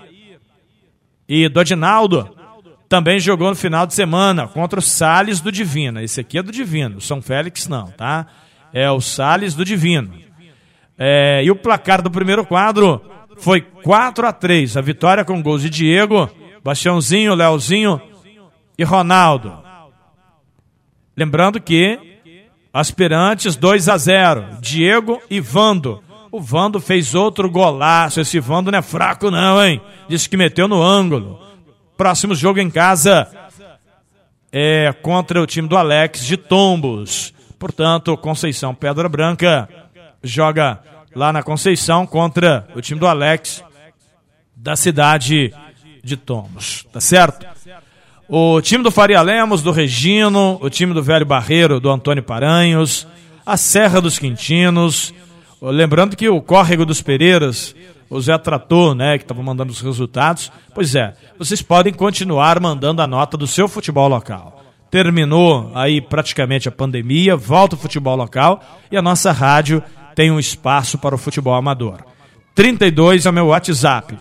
e 1.28 1.50
do 1.50 1.60
Adinaldo, 1.60 2.36
também 2.88 3.20
jogou 3.20 3.50
no 3.50 3.56
final 3.56 3.88
de 3.88 3.96
semana 3.96 4.48
contra 4.48 4.78
o 4.78 4.82
Sales 4.82 5.42
do 5.42 5.52
Divino. 5.52 6.00
Esse 6.00 6.22
aqui 6.22 6.38
é 6.38 6.44
do 6.44 6.52
Divino, 6.52 7.02
São 7.02 7.22
Félix 7.22 7.68
não, 7.68 7.88
tá? 7.88 8.28
É 8.72 8.90
o 8.92 9.02
Sales 9.02 9.56
do 9.56 9.66
Divino. 9.66 10.14
É, 10.96 11.44
e 11.44 11.50
o 11.50 11.56
placar 11.56 12.02
do 12.04 12.12
primeiro 12.12 12.46
quadro 12.46 13.02
foi 13.38 13.62
4 13.62 14.28
a 14.28 14.32
3 14.32 14.78
A 14.78 14.82
vitória 14.82 15.26
com 15.26 15.42
gols 15.42 15.62
de 15.62 15.70
Diego, 15.70 16.30
Bastiãozinho, 16.64 17.36
Leozinho 17.36 18.02
e 18.78 18.84
Ronaldo. 18.84 19.62
Lembrando 21.16 21.62
que 21.62 22.00
aspirantes 22.74 23.56
2 23.56 23.90
a 23.90 23.98
0, 23.98 24.58
Diego 24.60 25.22
e 25.30 25.40
Vando. 25.40 26.04
O 26.32 26.42
Vando 26.42 26.80
fez 26.80 27.14
outro 27.14 27.50
golaço. 27.50 28.20
Esse 28.20 28.40
Vando 28.40 28.72
não 28.72 28.80
é 28.80 28.82
fraco 28.82 29.30
não, 29.30 29.64
hein? 29.64 29.80
Disse 30.08 30.28
que 30.28 30.36
meteu 30.36 30.68
no 30.68 30.82
ângulo. 30.82 31.40
Próximo 31.96 32.34
jogo 32.34 32.60
em 32.60 32.72
casa 32.72 33.28
é 34.52 34.92
contra 35.02 35.42
o 35.42 35.46
time 35.46 35.68
do 35.68 35.78
Alex 35.78 36.26
de 36.26 36.36
Tombos. 36.36 37.34
Portanto, 37.60 38.18
Conceição 38.18 38.74
Pedra 38.74 39.08
Branca 39.08 39.70
joga 40.24 40.82
lá 41.16 41.32
na 41.32 41.44
Conceição 41.44 42.06
contra 42.06 42.68
o 42.76 42.82
time 42.82 43.00
do 43.00 43.08
Alex 43.08 43.64
da 44.56 44.76
cidade 44.76 45.54
de 46.04 46.18
Tomos, 46.18 46.86
tá 46.92 47.00
certo? 47.00 47.46
O 48.28 48.62
time 48.62 48.84
do 48.84 48.92
Faria 48.92 49.22
Lemos, 49.22 49.62
do 49.62 49.72
Regino, 49.72 50.58
o 50.62 50.70
time 50.70 50.94
do 50.94 51.04
Velho 51.04 51.26
Barreiro, 51.26 51.80
do 51.80 51.90
Antônio 51.90 52.24
Paranhos, 52.24 53.08
a 53.46 53.58
Serra 53.58 54.02
dos 54.02 54.18
Quintinos, 54.18 55.14
lembrando 55.62 56.16
que 56.16 56.30
o 56.30 56.42
Córrego 56.42 56.86
dos 56.86 57.02
Pereiras, 57.02 57.76
o 58.10 58.20
Zé 58.22 58.38
Trator, 58.38 58.96
né, 58.96 59.18
que 59.18 59.24
estava 59.24 59.44
mandando 59.44 59.72
os 59.72 59.82
resultados, 59.82 60.52
pois 60.74 60.96
é, 60.96 61.14
vocês 61.38 61.62
podem 61.62 61.94
continuar 61.94 62.60
mandando 62.60 63.02
a 63.02 63.08
nota 63.08 63.38
do 63.38 63.48
seu 63.48 63.68
futebol 63.68 64.08
local 64.08 64.64
terminou 64.94 65.72
aí 65.74 66.00
praticamente 66.00 66.70
a 66.70 66.72
pandemia, 66.72 67.36
volta 67.36 67.74
o 67.76 67.80
futebol 67.80 68.16
local 68.16 68.62
e 68.92 68.96
a 68.96 69.02
nossa 69.02 69.32
rádio 69.32 69.82
tem 70.16 70.32
um 70.32 70.40
espaço 70.40 70.98
para 70.98 71.16
o 71.16 71.18
futebol 71.18 71.54
amador. 71.54 72.00
32 72.56 73.26
é 73.26 73.30
o 73.30 73.34
meu 73.34 73.48
WhatsApp. 73.48 74.18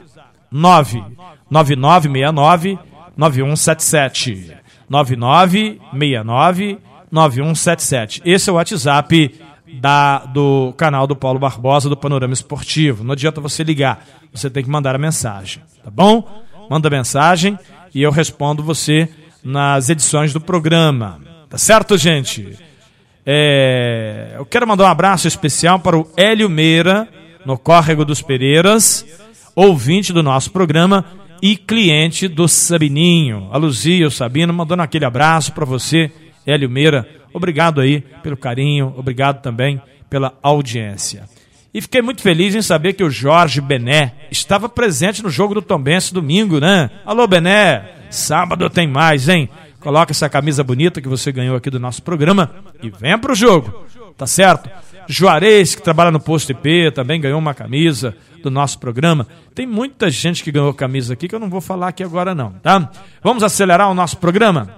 99969 0.51 2.79
9177. 3.17 4.57
9969 4.89 6.79
9177. 7.11 8.23
Esse 8.25 8.49
é 8.49 8.53
o 8.53 8.57
WhatsApp 8.57 9.41
da, 9.81 10.19
do 10.27 10.75
canal 10.77 11.07
do 11.07 11.17
Paulo 11.17 11.39
Barbosa 11.39 11.89
do 11.89 11.97
Panorama 11.97 12.35
Esportivo. 12.35 13.05
Não 13.05 13.13
adianta 13.13 13.41
você 13.41 13.63
ligar, 13.63 14.05
você 14.33 14.51
tem 14.51 14.63
que 14.63 14.71
mandar 14.71 14.95
a 14.95 14.99
mensagem, 14.99 15.63
tá 15.83 15.91
bom? 15.91 16.29
Manda 16.71 16.91
mensagem 16.91 17.59
e 17.95 18.03
eu 18.03 18.11
respondo 18.11 18.63
você 18.63 19.09
nas 19.43 19.89
edições 19.89 20.33
do 20.33 20.41
programa. 20.41 21.21
Tá 21.49 21.59
certo, 21.59 21.99
gente? 21.99 22.57
É, 23.25 24.35
eu 24.37 24.45
quero 24.45 24.67
mandar 24.67 24.85
um 24.85 24.89
abraço 24.89 25.29
especial 25.29 25.79
para 25.79 25.97
o 25.97 26.09
Hélio 26.17 26.49
Meira, 26.49 27.09
no 27.45 27.57
Córrego 27.57 28.05
dos 28.05 28.21
Pereiras, 28.21 29.07
ouvinte 29.55 30.13
do 30.13 30.23
nosso 30.23 30.51
programa 30.51 31.05
e 31.41 31.57
cliente 31.57 32.29
do 32.29 32.49
Sabininho. 32.49 33.49
A 33.53 33.57
Luzia, 33.57 34.07
o 34.07 34.11
Sabino, 34.11 34.53
mandando 34.53 34.83
aquele 34.83 35.05
abraço 35.05 35.53
para 35.53 35.65
você, 35.65 36.11
Hélio 36.47 36.69
Meira. 36.69 37.09
Obrigado 37.33 37.81
aí 37.81 38.01
pelo 38.23 38.37
carinho, 38.37 38.93
obrigado 38.97 39.41
também 39.41 39.81
pela 40.11 40.35
audiência. 40.43 41.25
E 41.75 41.81
fiquei 41.81 42.03
muito 42.03 42.21
feliz 42.21 42.55
em 42.55 42.61
saber 42.61 42.93
que 42.93 43.03
o 43.03 43.11
Jorge 43.11 43.61
Bené 43.61 44.13
estava 44.31 44.69
presente 44.69 45.23
no 45.23 45.31
jogo 45.31 45.55
do 45.55 45.63
Tombense 45.63 46.13
domingo, 46.13 46.61
né? 46.61 46.91
Alô, 47.07 47.27
Bené! 47.27 47.85
Sábado 48.11 48.69
tem 48.69 48.87
mais, 48.87 49.27
hein? 49.27 49.49
Coloca 49.83 50.13
essa 50.13 50.29
camisa 50.29 50.63
bonita 50.63 51.01
que 51.01 51.09
você 51.09 51.33
ganhou 51.33 51.57
aqui 51.57 51.69
do 51.69 51.81
nosso 51.81 52.03
programa 52.03 52.51
e 52.83 52.89
venha 52.89 53.19
pro 53.19 53.35
jogo, 53.35 53.85
tá 54.17 54.27
certo? 54.27 54.71
Juarez, 55.09 55.75
que 55.75 55.83
trabalha 55.83 56.13
no 56.13 56.21
Posto 56.21 56.53
IP, 56.53 56.93
também 56.93 57.21
ganhou 57.21 57.39
uma 57.39 57.53
camisa 57.53 58.15
do 58.43 58.51
nosso 58.51 58.79
programa. 58.79 59.27
Tem 59.55 59.67
muita 59.67 60.09
gente 60.09 60.45
que 60.45 60.53
ganhou 60.53 60.73
camisa 60.73 61.15
aqui 61.15 61.27
que 61.27 61.35
eu 61.35 61.41
não 61.41 61.51
vou 61.51 61.61
falar 61.61 61.89
aqui 61.89 62.05
agora 62.05 62.35
não, 62.35 62.53
tá? 62.53 62.91
Vamos 63.23 63.43
acelerar 63.43 63.91
o 63.91 63.95
nosso 63.95 64.19
programa? 64.19 64.77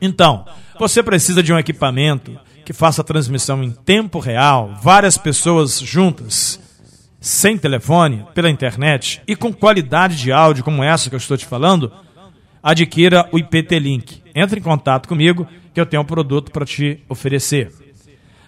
Então, 0.00 0.44
você 0.78 1.02
precisa 1.02 1.42
de 1.42 1.52
um 1.52 1.58
equipamento 1.58 2.36
que 2.64 2.72
faça 2.72 3.02
a 3.02 3.04
transmissão 3.04 3.62
em 3.62 3.70
tempo 3.70 4.18
real, 4.18 4.74
várias 4.82 5.16
pessoas 5.16 5.78
juntas, 5.78 6.58
sem 7.20 7.56
telefone, 7.56 8.26
pela 8.34 8.50
internet 8.50 9.22
e 9.26 9.36
com 9.36 9.52
qualidade 9.52 10.16
de 10.16 10.32
áudio 10.32 10.64
como 10.64 10.82
essa 10.82 11.08
que 11.08 11.14
eu 11.14 11.18
estou 11.18 11.36
te 11.36 11.46
falando? 11.46 11.92
Adquira 12.64 13.28
o 13.30 13.38
IPT-Link. 13.38 14.22
Entre 14.34 14.58
em 14.58 14.62
contato 14.62 15.06
comigo 15.06 15.46
que 15.74 15.80
eu 15.80 15.84
tenho 15.84 16.02
um 16.02 16.06
produto 16.06 16.50
para 16.50 16.64
te 16.64 17.00
oferecer. 17.10 17.70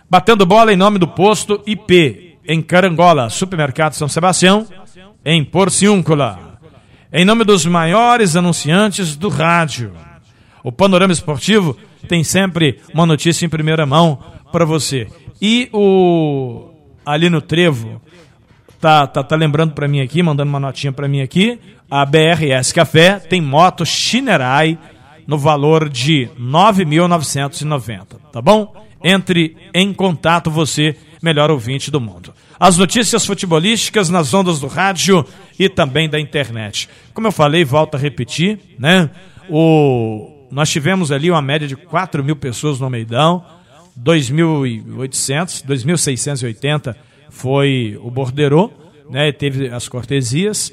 Batendo 0.09 0.47
bola 0.47 0.73
em 0.73 0.77
nome 0.77 0.99
do 0.99 1.07
posto 1.07 1.63
IP, 1.67 2.39
em 2.49 2.63
Carangola, 2.63 3.29
Supermercado 3.29 3.93
São 3.93 4.09
Sebastião, 4.09 4.67
em 5.23 5.45
Porciúncula. 5.45 6.59
Em 7.13 7.25
nome 7.25 7.45
dos 7.45 7.67
maiores 7.67 8.37
anunciantes 8.37 9.17
do 9.17 9.29
rádio. 9.29 9.93
O 10.65 10.73
Panorama 10.73 11.13
Esportivo 11.13 11.77
tem 12.09 12.25
sempre 12.25 12.81
uma 12.95 13.05
notícia 13.05 13.45
em 13.45 13.49
primeira 13.49 13.85
mão 13.85 14.19
para 14.51 14.65
você. 14.65 15.09
E 15.43 15.69
o 15.73 16.71
ali 17.05 17.29
no 17.29 17.41
Trevo 17.41 18.01
tá, 18.81 19.07
tá, 19.07 19.23
tá 19.23 19.37
lembrando 19.37 19.75
para 19.75 19.87
mim 19.87 20.01
aqui, 20.01 20.23
mandando 20.23 20.49
uma 20.49 20.61
notinha 20.61 20.93
para 20.93 21.09
mim 21.09 21.21
aqui, 21.21 21.59
a 21.90 22.05
BRS 22.05 22.72
Café 22.72 23.18
tem 23.18 23.40
moto 23.40 23.85
Shinerai 23.85 24.79
no 25.27 25.38
valor 25.38 25.88
de 25.88 26.29
9.990, 26.38 28.07
tá 28.33 28.40
bom? 28.40 28.75
Entre 29.03 29.57
em 29.75 29.92
contato 29.92 30.51
você, 30.51 30.96
melhor 31.22 31.51
ouvinte 31.51 31.90
do 31.90 32.01
mundo. 32.01 32.33
As 32.59 32.77
notícias 32.77 33.27
futebolísticas 33.27 34.09
nas 34.09 34.33
ondas 34.33 34.61
do 34.61 34.66
rádio 34.66 35.25
e 35.59 35.68
também 35.68 36.09
da 36.09 36.18
internet. 36.18 36.88
Como 37.12 37.27
eu 37.27 37.33
falei, 37.33 37.64
volto 37.64 37.96
a 37.96 37.99
repetir, 37.99 38.59
né? 38.79 39.11
O, 39.49 40.49
nós 40.51 40.70
tivemos 40.70 41.12
ali 41.12 41.31
uma 41.31 41.42
média 41.42 41.68
de 41.68 41.77
4 41.77 42.25
mil 42.25 42.37
pessoas 42.37 42.81
no 42.81 42.88
Meidão, 42.88 43.44
2.800, 44.01 45.64
2.680 45.66 46.94
foi 47.31 47.99
o 48.03 48.11
borderô, 48.11 48.70
né? 49.11 49.31
Teve 49.33 49.68
as 49.68 49.88
cortesias 49.88 50.72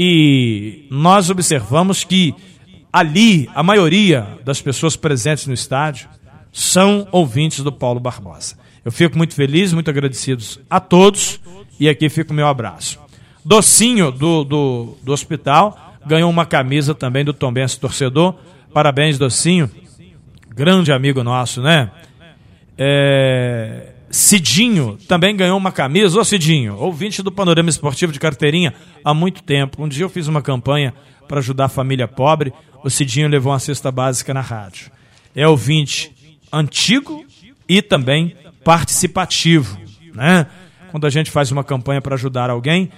e 0.00 0.86
nós 0.92 1.28
observamos 1.28 2.04
que 2.04 2.32
ali 2.92 3.50
a 3.52 3.64
maioria 3.64 4.38
das 4.44 4.62
pessoas 4.62 4.94
presentes 4.94 5.48
no 5.48 5.52
estádio 5.52 6.08
são 6.52 7.08
ouvintes 7.10 7.64
do 7.64 7.72
Paulo 7.72 7.98
Barbosa. 7.98 8.56
Eu 8.84 8.92
fico 8.92 9.18
muito 9.18 9.34
feliz, 9.34 9.72
muito 9.72 9.90
agradecido 9.90 10.44
a 10.70 10.78
todos 10.78 11.40
e 11.80 11.88
aqui 11.88 12.08
fica 12.08 12.32
o 12.32 12.34
meu 12.34 12.46
abraço. 12.46 13.00
Docinho 13.44 14.12
do, 14.12 14.44
do, 14.44 14.96
do 15.02 15.12
hospital 15.12 15.96
ganhou 16.06 16.30
uma 16.30 16.46
camisa 16.46 16.94
também 16.94 17.24
do 17.24 17.32
Tombense 17.32 17.80
Torcedor. 17.80 18.36
Parabéns, 18.72 19.18
Docinho. 19.18 19.68
Grande 20.48 20.92
amigo 20.92 21.24
nosso, 21.24 21.60
né? 21.60 21.90
É, 22.78 23.94
Cidinho 24.10 24.98
também 25.06 25.36
ganhou 25.36 25.56
uma 25.56 25.70
camisa. 25.70 26.18
Ô 26.18 26.24
Cidinho, 26.24 26.76
ouvinte 26.76 27.22
do 27.22 27.30
Panorama 27.30 27.68
Esportivo 27.68 28.12
de 28.12 28.18
Carteirinha 28.18 28.72
há 29.04 29.12
muito 29.12 29.42
tempo. 29.42 29.82
Um 29.82 29.88
dia 29.88 30.04
eu 30.04 30.08
fiz 30.08 30.26
uma 30.26 30.40
campanha 30.40 30.94
para 31.26 31.38
ajudar 31.38 31.66
a 31.66 31.68
família 31.68 32.08
pobre. 32.08 32.52
O 32.82 32.88
Cidinho 32.88 33.28
levou 33.28 33.52
uma 33.52 33.58
cesta 33.58 33.92
básica 33.92 34.32
na 34.32 34.40
rádio. 34.40 34.90
É 35.34 35.46
ouvinte 35.46 36.12
antigo 36.52 37.24
e 37.68 37.82
também 37.82 38.34
participativo. 38.64 39.78
Né? 40.14 40.46
Quando 40.90 41.06
a 41.06 41.10
gente 41.10 41.30
faz 41.30 41.52
uma 41.52 41.62
campanha 41.62 42.00
para 42.00 42.14
ajudar 42.14 42.48
alguém, 42.48 42.90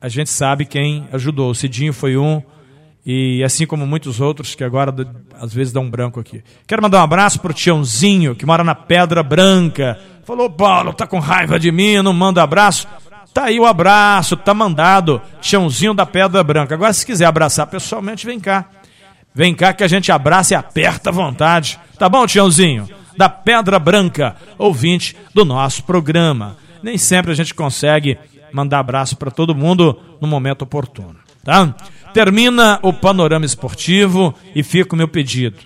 a 0.00 0.08
gente 0.08 0.28
sabe 0.28 0.66
quem 0.66 1.08
ajudou. 1.12 1.50
O 1.50 1.54
Cidinho 1.54 1.94
foi 1.94 2.16
um, 2.16 2.42
e 3.04 3.42
assim 3.42 3.66
como 3.66 3.86
muitos 3.86 4.20
outros 4.20 4.54
que 4.54 4.62
agora 4.62 4.94
às 5.40 5.54
vezes 5.54 5.72
dão 5.72 5.84
um 5.84 5.90
branco 5.90 6.20
aqui. 6.20 6.42
Quero 6.66 6.82
mandar 6.82 7.00
um 7.00 7.04
abraço 7.04 7.40
para 7.40 7.52
o 7.52 7.54
Tiãozinho, 7.54 8.34
que 8.34 8.44
mora 8.44 8.62
na 8.62 8.74
Pedra 8.74 9.22
Branca 9.22 9.98
Falou, 10.26 10.50
Paulo, 10.50 10.92
tá 10.92 11.06
com 11.06 11.20
raiva 11.20 11.56
de 11.56 11.70
mim, 11.70 12.02
não 12.02 12.12
manda 12.12 12.42
abraço. 12.42 12.88
Tá 13.32 13.44
aí 13.44 13.60
o 13.60 13.64
abraço, 13.64 14.36
tá 14.36 14.52
mandado. 14.52 15.22
Chãozinho 15.40 15.94
da 15.94 16.04
Pedra 16.04 16.42
Branca. 16.42 16.74
Agora, 16.74 16.92
se 16.92 17.06
quiser 17.06 17.26
abraçar 17.26 17.68
pessoalmente, 17.68 18.26
vem 18.26 18.40
cá. 18.40 18.64
Vem 19.32 19.54
cá 19.54 19.72
que 19.72 19.84
a 19.84 19.88
gente 19.88 20.10
abraça 20.10 20.54
e 20.54 20.56
aperta 20.56 21.10
à 21.10 21.12
vontade. 21.12 21.78
Tá 21.96 22.08
bom, 22.08 22.26
Tiãozinho? 22.26 22.88
Da 23.16 23.28
Pedra 23.28 23.78
Branca, 23.78 24.34
ouvinte 24.58 25.16
do 25.32 25.44
nosso 25.44 25.84
programa. 25.84 26.56
Nem 26.82 26.98
sempre 26.98 27.30
a 27.30 27.34
gente 27.34 27.54
consegue 27.54 28.18
mandar 28.52 28.80
abraço 28.80 29.16
para 29.16 29.30
todo 29.30 29.54
mundo 29.54 29.96
no 30.20 30.26
momento 30.26 30.62
oportuno, 30.62 31.16
tá? 31.44 31.72
Termina 32.12 32.80
o 32.82 32.92
panorama 32.92 33.46
esportivo 33.46 34.34
e 34.56 34.62
fica 34.64 34.94
o 34.94 34.98
meu 34.98 35.06
pedido. 35.06 35.58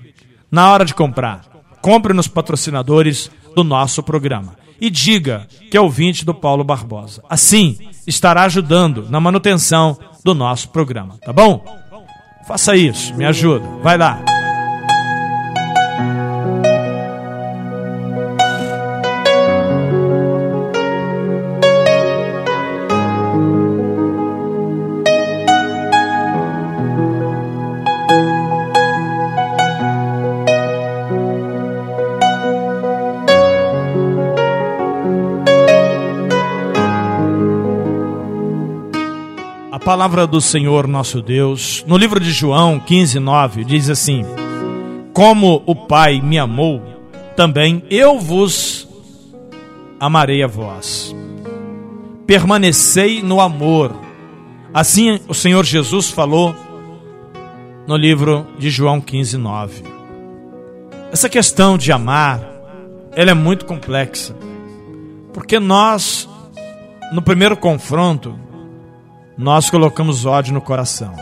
Na 0.50 0.70
hora 0.70 0.84
de 0.84 0.94
comprar, 0.94 1.42
compre 1.80 2.12
nos 2.12 2.28
patrocinadores 2.28 3.30
do 3.54 3.64
nosso 3.64 4.02
programa. 4.02 4.56
E 4.80 4.88
diga 4.88 5.46
que 5.70 5.76
é 5.76 5.80
ouvinte 5.80 6.24
do 6.24 6.34
Paulo 6.34 6.64
Barbosa. 6.64 7.22
Assim, 7.28 7.76
estará 8.06 8.44
ajudando 8.44 9.06
na 9.10 9.20
manutenção 9.20 9.98
do 10.24 10.34
nosso 10.34 10.70
programa, 10.70 11.18
tá 11.24 11.32
bom? 11.32 11.62
Faça 12.48 12.74
isso, 12.74 13.14
me 13.14 13.24
ajuda. 13.24 13.66
Vai 13.82 13.98
lá. 13.98 14.39
Palavra 39.80 40.26
do 40.26 40.40
Senhor 40.40 40.86
nosso 40.86 41.22
Deus, 41.22 41.82
no 41.86 41.96
livro 41.96 42.20
de 42.20 42.30
João 42.30 42.78
15, 42.78 43.18
9, 43.18 43.64
diz 43.64 43.88
assim: 43.88 44.24
Como 45.12 45.62
o 45.66 45.74
Pai 45.74 46.20
me 46.20 46.38
amou, 46.38 46.82
também 47.34 47.82
eu 47.90 48.18
vos 48.18 48.86
amarei 49.98 50.42
a 50.42 50.46
vós. 50.46 51.14
Permanecei 52.26 53.22
no 53.22 53.40
amor. 53.40 53.94
Assim 54.72 55.18
o 55.26 55.34
Senhor 55.34 55.64
Jesus 55.64 56.10
falou 56.10 56.54
no 57.86 57.96
livro 57.96 58.46
de 58.58 58.70
João 58.70 59.00
15, 59.00 59.36
9. 59.36 59.82
Essa 61.10 61.28
questão 61.28 61.76
de 61.76 61.90
amar, 61.90 62.40
ela 63.16 63.30
é 63.30 63.34
muito 63.34 63.64
complexa. 63.64 64.36
Porque 65.32 65.58
nós, 65.58 66.28
no 67.12 67.22
primeiro 67.22 67.56
confronto, 67.56 68.38
nós 69.40 69.70
colocamos 69.70 70.26
ódio 70.26 70.52
no 70.52 70.60
coração. 70.60 71.14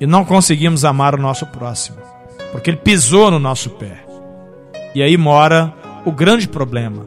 E 0.00 0.06
não 0.06 0.24
conseguimos 0.24 0.84
amar 0.84 1.14
o 1.14 1.22
nosso 1.22 1.46
próximo. 1.46 1.98
Porque 2.50 2.70
ele 2.70 2.76
pisou 2.76 3.30
no 3.30 3.38
nosso 3.38 3.70
pé. 3.70 4.04
E 4.96 5.00
aí 5.00 5.16
mora 5.16 5.72
o 6.04 6.10
grande 6.10 6.48
problema. 6.48 7.06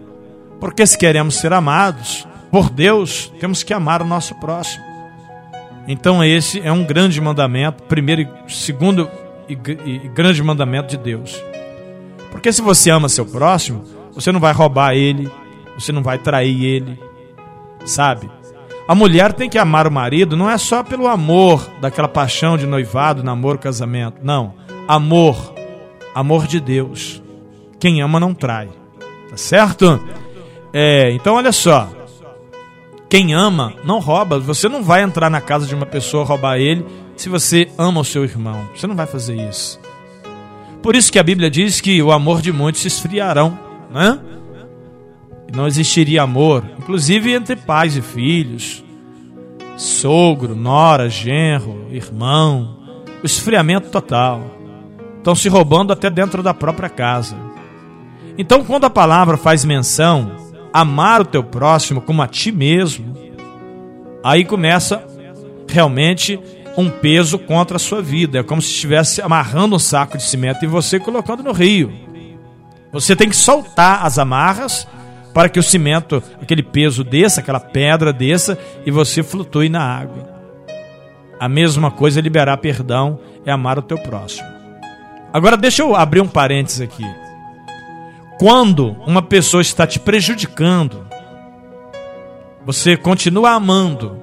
Porque 0.61 0.87
se 0.87 0.97
queremos 0.97 1.35
ser 1.35 1.51
amados 1.51 2.25
por 2.49 2.69
Deus, 2.69 3.33
temos 3.37 3.63
que 3.63 3.73
amar 3.73 4.01
o 4.01 4.05
nosso 4.05 4.33
próximo. 4.35 4.81
Então 5.85 6.23
esse 6.23 6.61
é 6.61 6.71
um 6.71 6.85
grande 6.85 7.19
mandamento, 7.19 7.83
primeiro 7.83 8.21
e 8.21 8.29
segundo 8.47 9.09
e, 9.49 9.53
e, 9.53 10.07
grande 10.07 10.41
mandamento 10.41 10.87
de 10.87 10.97
Deus. 10.97 11.43
Porque 12.31 12.53
se 12.53 12.61
você 12.61 12.89
ama 12.91 13.09
seu 13.09 13.25
próximo, 13.25 13.83
você 14.13 14.31
não 14.31 14.39
vai 14.39 14.53
roubar 14.53 14.93
ele, 14.93 15.29
você 15.77 15.91
não 15.91 16.01
vai 16.01 16.17
trair 16.17 16.63
ele, 16.63 16.97
sabe? 17.83 18.29
A 18.91 18.95
mulher 18.95 19.31
tem 19.31 19.49
que 19.49 19.57
amar 19.57 19.87
o 19.87 19.91
marido 19.91 20.35
não 20.35 20.49
é 20.49 20.57
só 20.57 20.83
pelo 20.83 21.07
amor 21.07 21.65
daquela 21.79 22.09
paixão 22.09 22.57
de 22.57 22.67
noivado, 22.67 23.23
namoro, 23.23 23.57
casamento. 23.57 24.17
Não, 24.21 24.53
amor, 24.85 25.53
amor 26.13 26.45
de 26.45 26.59
Deus. 26.59 27.23
Quem 27.79 28.01
ama 28.01 28.19
não 28.19 28.33
trai, 28.33 28.67
tá 29.29 29.37
certo? 29.37 29.97
É, 30.73 31.09
então 31.13 31.35
olha 31.35 31.53
só, 31.53 31.89
quem 33.09 33.33
ama 33.33 33.73
não 33.85 33.99
rouba. 33.99 34.37
Você 34.39 34.67
não 34.67 34.83
vai 34.83 35.03
entrar 35.03 35.29
na 35.29 35.39
casa 35.39 35.65
de 35.65 35.73
uma 35.73 35.85
pessoa 35.85 36.25
roubar 36.25 36.57
ele 36.57 36.85
se 37.15 37.29
você 37.29 37.69
ama 37.77 38.01
o 38.01 38.03
seu 38.03 38.25
irmão. 38.25 38.67
Você 38.75 38.87
não 38.87 38.95
vai 38.97 39.07
fazer 39.07 39.37
isso. 39.37 39.79
Por 40.83 40.97
isso 40.97 41.09
que 41.09 41.17
a 41.17 41.23
Bíblia 41.23 41.49
diz 41.49 41.79
que 41.79 42.03
o 42.03 42.11
amor 42.11 42.41
de 42.41 42.51
muitos 42.51 42.81
se 42.81 42.89
esfriarão, 42.89 43.57
né? 43.89 44.19
Não 45.53 45.67
existiria 45.67 46.23
amor, 46.23 46.63
inclusive 46.79 47.33
entre 47.33 47.55
pais 47.55 47.97
e 47.97 48.01
filhos, 48.01 48.83
sogro, 49.77 50.55
nora, 50.55 51.09
genro, 51.09 51.87
irmão. 51.91 52.77
O 53.21 53.25
esfriamento 53.25 53.89
total. 53.89 54.41
Estão 55.17 55.35
se 55.35 55.49
roubando 55.49 55.91
até 55.93 56.09
dentro 56.09 56.41
da 56.41 56.53
própria 56.53 56.89
casa. 56.89 57.35
Então, 58.37 58.63
quando 58.63 58.85
a 58.85 58.89
palavra 58.89 59.37
faz 59.37 59.65
menção 59.65 60.31
amar 60.73 61.21
o 61.21 61.25
teu 61.25 61.43
próximo 61.43 62.01
como 62.01 62.21
a 62.21 62.27
ti 62.27 62.51
mesmo, 62.51 63.13
aí 64.23 64.45
começa 64.45 65.03
realmente 65.67 66.39
um 66.77 66.89
peso 66.89 67.37
contra 67.37 67.75
a 67.75 67.79
sua 67.79 68.01
vida. 68.01 68.39
É 68.39 68.43
como 68.43 68.61
se 68.61 68.69
estivesse 68.69 69.21
amarrando 69.21 69.75
um 69.75 69.79
saco 69.79 70.17
de 70.17 70.23
cimento 70.23 70.63
e 70.63 70.67
você 70.67 70.99
colocando 70.99 71.43
no 71.43 71.51
rio. 71.51 71.91
Você 72.91 73.15
tem 73.15 73.29
que 73.29 73.35
soltar 73.35 74.05
as 74.05 74.17
amarras 74.17 74.87
para 75.33 75.49
que 75.49 75.59
o 75.59 75.63
cimento, 75.63 76.21
aquele 76.41 76.63
peso 76.63 77.03
desça, 77.03 77.41
aquela 77.41 77.59
pedra 77.59 78.11
desça 78.11 78.57
e 78.85 78.91
você 78.91 79.23
flutue 79.23 79.69
na 79.69 79.81
água. 79.81 80.29
A 81.39 81.49
mesma 81.49 81.89
coisa 81.89 82.19
é 82.19 82.21
liberar 82.21 82.57
perdão, 82.57 83.19
é 83.45 83.51
amar 83.51 83.79
o 83.79 83.81
teu 83.81 83.97
próximo. 83.97 84.47
Agora 85.33 85.55
deixa 85.55 85.81
eu 85.81 85.95
abrir 85.95 86.21
um 86.21 86.27
parênteses 86.27 86.81
aqui. 86.81 87.05
Quando 88.37 88.97
uma 89.07 89.21
pessoa 89.21 89.61
está 89.61 89.87
te 89.87 89.99
prejudicando, 89.99 91.07
você 92.65 92.97
continua 92.97 93.51
amando, 93.51 94.19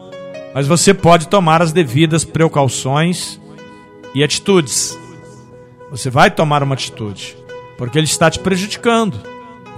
mas 0.54 0.66
você 0.66 0.92
pode 0.92 1.28
tomar 1.28 1.62
as 1.62 1.72
devidas 1.72 2.24
precauções 2.24 3.40
e 4.14 4.22
atitudes. 4.22 4.96
Você 5.90 6.10
vai 6.10 6.30
tomar 6.30 6.62
uma 6.62 6.74
atitude, 6.74 7.36
porque 7.76 7.98
ele 7.98 8.06
está 8.06 8.30
te 8.30 8.38
prejudicando, 8.38 9.18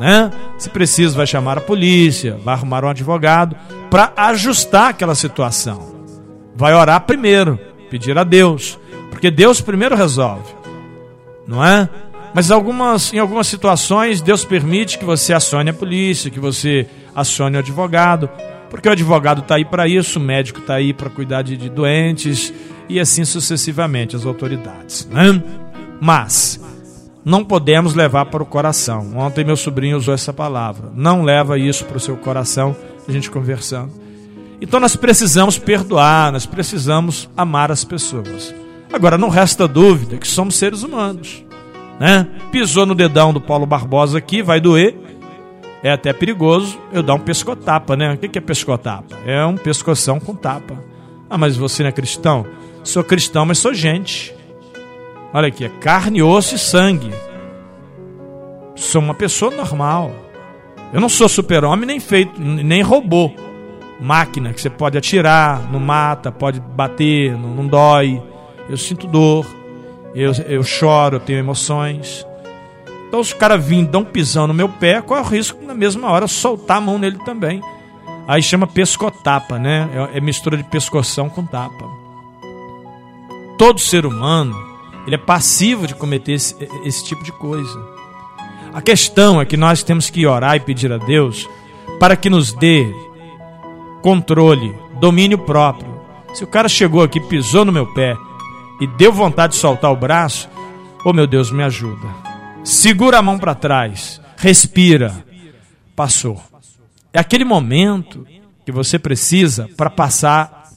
né? 0.01 0.31
Se 0.57 0.71
preciso, 0.71 1.15
vai 1.15 1.27
chamar 1.27 1.59
a 1.59 1.61
polícia, 1.61 2.39
vai 2.43 2.55
arrumar 2.55 2.87
um 2.87 2.89
advogado 2.89 3.55
para 3.91 4.11
ajustar 4.17 4.89
aquela 4.89 5.15
situação. 5.15 5.95
Vai 6.57 6.73
orar 6.73 7.03
primeiro, 7.03 7.61
pedir 7.91 8.17
a 8.17 8.25
Deus, 8.25 8.79
porque 9.11 9.31
Deus 9.31 9.61
primeiro 9.61 9.95
resolve, 9.95 10.55
não 11.47 11.63
é? 11.63 11.87
Mas 12.33 12.51
algumas, 12.51 13.13
em 13.13 13.19
algumas 13.19 13.47
situações, 13.47 14.23
Deus 14.23 14.43
permite 14.43 14.99
que 14.99 15.05
você 15.05 15.35
acione 15.35 15.69
a 15.69 15.75
polícia, 15.75 16.31
que 16.31 16.41
você 16.41 16.87
acione 17.15 17.57
o 17.57 17.59
advogado, 17.59 18.31
porque 18.71 18.89
o 18.89 18.93
advogado 18.93 19.43
está 19.43 19.57
aí 19.57 19.67
para 19.67 19.87
isso, 19.87 20.19
o 20.19 20.23
médico 20.23 20.61
está 20.61 20.77
aí 20.77 20.95
para 20.95 21.11
cuidar 21.11 21.43
de, 21.43 21.59
de, 21.59 21.69
doentes 21.69 22.55
e 22.89 22.99
assim 22.99 23.25
sucessivamente 23.27 24.17
as 24.17 24.25
autoridades. 24.25 25.07
Né? 25.11 25.43
Mas 26.01 26.59
não 27.25 27.45
podemos 27.45 27.95
levar 27.95 28.27
para 28.27 28.43
o 28.43 28.47
coração. 28.47 29.13
Ontem 29.17 29.45
meu 29.45 29.57
sobrinho 29.57 29.97
usou 29.97 30.15
essa 30.15 30.33
palavra. 30.33 30.91
Não 30.95 31.23
leva 31.23 31.59
isso 31.59 31.85
para 31.85 31.97
o 31.97 32.01
seu 32.01 32.17
coração, 32.17 32.75
a 33.07 33.13
gente 33.13 33.31
conversando. 33.31 33.93
Então 34.61 34.81
nós 34.81 34.97
precisamos 34.97 35.59
perdoar, 35.59 36.33
nós 36.33 36.47
precisamos 36.47 37.29
amar 37.37 37.71
as 37.71 37.85
pessoas. 37.85 38.55
Agora 38.93 39.17
não 39.17 39.29
resta 39.29 39.67
dúvida 39.67 40.17
que 40.17 40.27
somos 40.27 40.57
seres 40.57 40.83
humanos 40.83 41.45
né? 42.01 42.27
Pisou 42.51 42.87
no 42.87 42.95
dedão 42.95 43.31
do 43.31 43.43
Paulo 43.43 43.67
Barbosa 43.67 44.17
aqui, 44.17 44.43
vai 44.43 44.59
doer. 44.59 44.97
É 45.83 45.93
até 45.93 46.15
perigoso 46.15 46.79
eu 46.93 47.03
dar 47.03 47.15
um 47.15 47.19
pescotapa, 47.19 47.95
né? 47.95 48.15
O 48.15 48.17
que 48.17 48.39
é 48.39 48.41
pescotapa? 48.41 49.17
É 49.27 49.45
um 49.45 49.57
pescoção 49.57 50.19
com 50.19 50.35
tapa. 50.35 50.83
Ah, 51.29 51.37
mas 51.37 51.59
você 51.59 51.83
não 51.83 51.91
é 51.91 51.93
cristão? 51.93 52.47
Sou 52.83 53.05
cristão, 53.05 53.45
mas 53.45 53.59
sou 53.59 53.75
gente. 53.75 54.35
Olha 55.33 55.49
aqui, 55.49 55.65
é 55.65 55.69
carne, 55.69 56.23
osso 56.23 56.55
e 56.55 56.59
sangue. 56.59 57.13
Sou 58.75 59.01
uma 59.01 59.15
pessoa 59.15 59.51
normal. 59.51 60.11
Eu 60.93 61.01
não 61.01 61.09
sou 61.09 61.29
super-homem 61.29 61.87
nem 61.87 62.01
feito, 62.01 62.41
nem 62.41 62.83
robô. 62.83 63.31
Máquina 64.01 64.53
que 64.53 64.61
você 64.61 64.71
pode 64.71 64.97
atirar, 64.97 65.71
não 65.71 65.79
mata, 65.79 66.33
pode 66.33 66.59
bater, 66.59 67.37
não, 67.37 67.51
não 67.51 67.67
dói. 67.67 68.21
Eu 68.69 68.77
sinto 68.77 69.07
dor 69.07 69.47
eu, 70.15 70.33
eu 70.49 70.63
choro, 70.63 71.17
eu 71.17 71.21
tenho 71.21 71.39
emoções. 71.39 72.27
Então, 73.09 73.23
se 73.23 73.35
o 73.35 73.37
cara 73.37 73.57
vir 73.57 73.85
dar 73.87 73.99
um 73.99 74.05
pisão 74.05 74.47
no 74.47 74.55
meu 74.55 74.69
pé, 74.69 75.01
qual 75.01 75.19
é 75.19 75.23
o 75.23 75.27
risco 75.27 75.65
na 75.65 75.75
mesma 75.75 76.11
hora 76.11 76.29
soltar 76.29 76.79
a 76.79 76.81
mão 76.81 76.99
nele 76.99 77.19
também? 77.25 77.61
Aí 78.27 78.43
chama 78.43 78.67
pescotapa, 78.67 79.59
né? 79.59 79.89
É, 80.13 80.19
é 80.19 80.21
mistura 80.21 80.57
de 80.57 80.65
pescoção 80.65 81.29
com 81.29 81.45
tapa. 81.45 81.85
Todo 83.59 83.81
ser 83.81 84.07
humano 84.07 84.70
ele 85.07 85.15
é 85.15 85.19
passivo 85.19 85.87
de 85.87 85.95
cometer 85.95 86.33
esse, 86.33 86.57
esse 86.85 87.05
tipo 87.05 87.23
de 87.25 87.33
coisa. 87.33 87.79
A 88.73 88.81
questão 88.81 89.41
é 89.41 89.45
que 89.45 89.57
nós 89.57 89.83
temos 89.83 90.11
que 90.11 90.27
orar 90.27 90.57
e 90.57 90.61
pedir 90.61 90.93
a 90.93 90.99
Deus 90.99 91.49
para 91.99 92.17
que 92.17 92.31
nos 92.31 92.53
dê 92.53 92.87
controle, 94.03 94.75
domínio 95.01 95.39
próprio. 95.39 96.01
Se 96.35 96.45
o 96.45 96.47
cara 96.47 96.69
chegou 96.69 97.03
aqui, 97.03 97.21
pisou 97.21 97.65
no 97.65 97.73
meu 97.73 97.93
pé, 97.93 98.17
e 98.81 98.87
deu 98.87 99.13
vontade 99.13 99.53
de 99.53 99.59
soltar 99.59 99.93
o 99.93 99.97
braço, 99.97 100.49
oh 101.05 101.13
meu 101.13 101.27
Deus, 101.27 101.51
me 101.51 101.63
ajuda. 101.63 102.09
Segura 102.65 103.19
a 103.19 103.23
mão 103.23 103.39
para 103.39 103.55
trás, 103.55 104.21
respira. 104.37 105.25
Passou. 105.95 106.41
É 107.13 107.21
aquele 107.21 107.45
momento 107.45 108.27
que 108.65 108.73
você 108.73 108.99
precisa 108.99 109.69
para 109.77 109.91
passar 109.91 110.71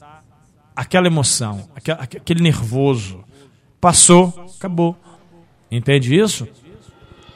aquela 0.76 1.06
emoção, 1.06 1.68
aquele 1.74 2.42
nervoso. 2.42 3.24
Passou, 3.84 4.32
acabou. 4.56 4.96
Entende 5.70 6.18
isso? 6.18 6.48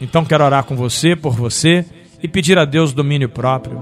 Então 0.00 0.24
quero 0.24 0.42
orar 0.42 0.64
com 0.64 0.74
você, 0.74 1.14
por 1.14 1.34
você 1.36 1.84
e 2.22 2.26
pedir 2.26 2.58
a 2.58 2.64
Deus 2.64 2.94
domínio 2.94 3.28
próprio, 3.28 3.78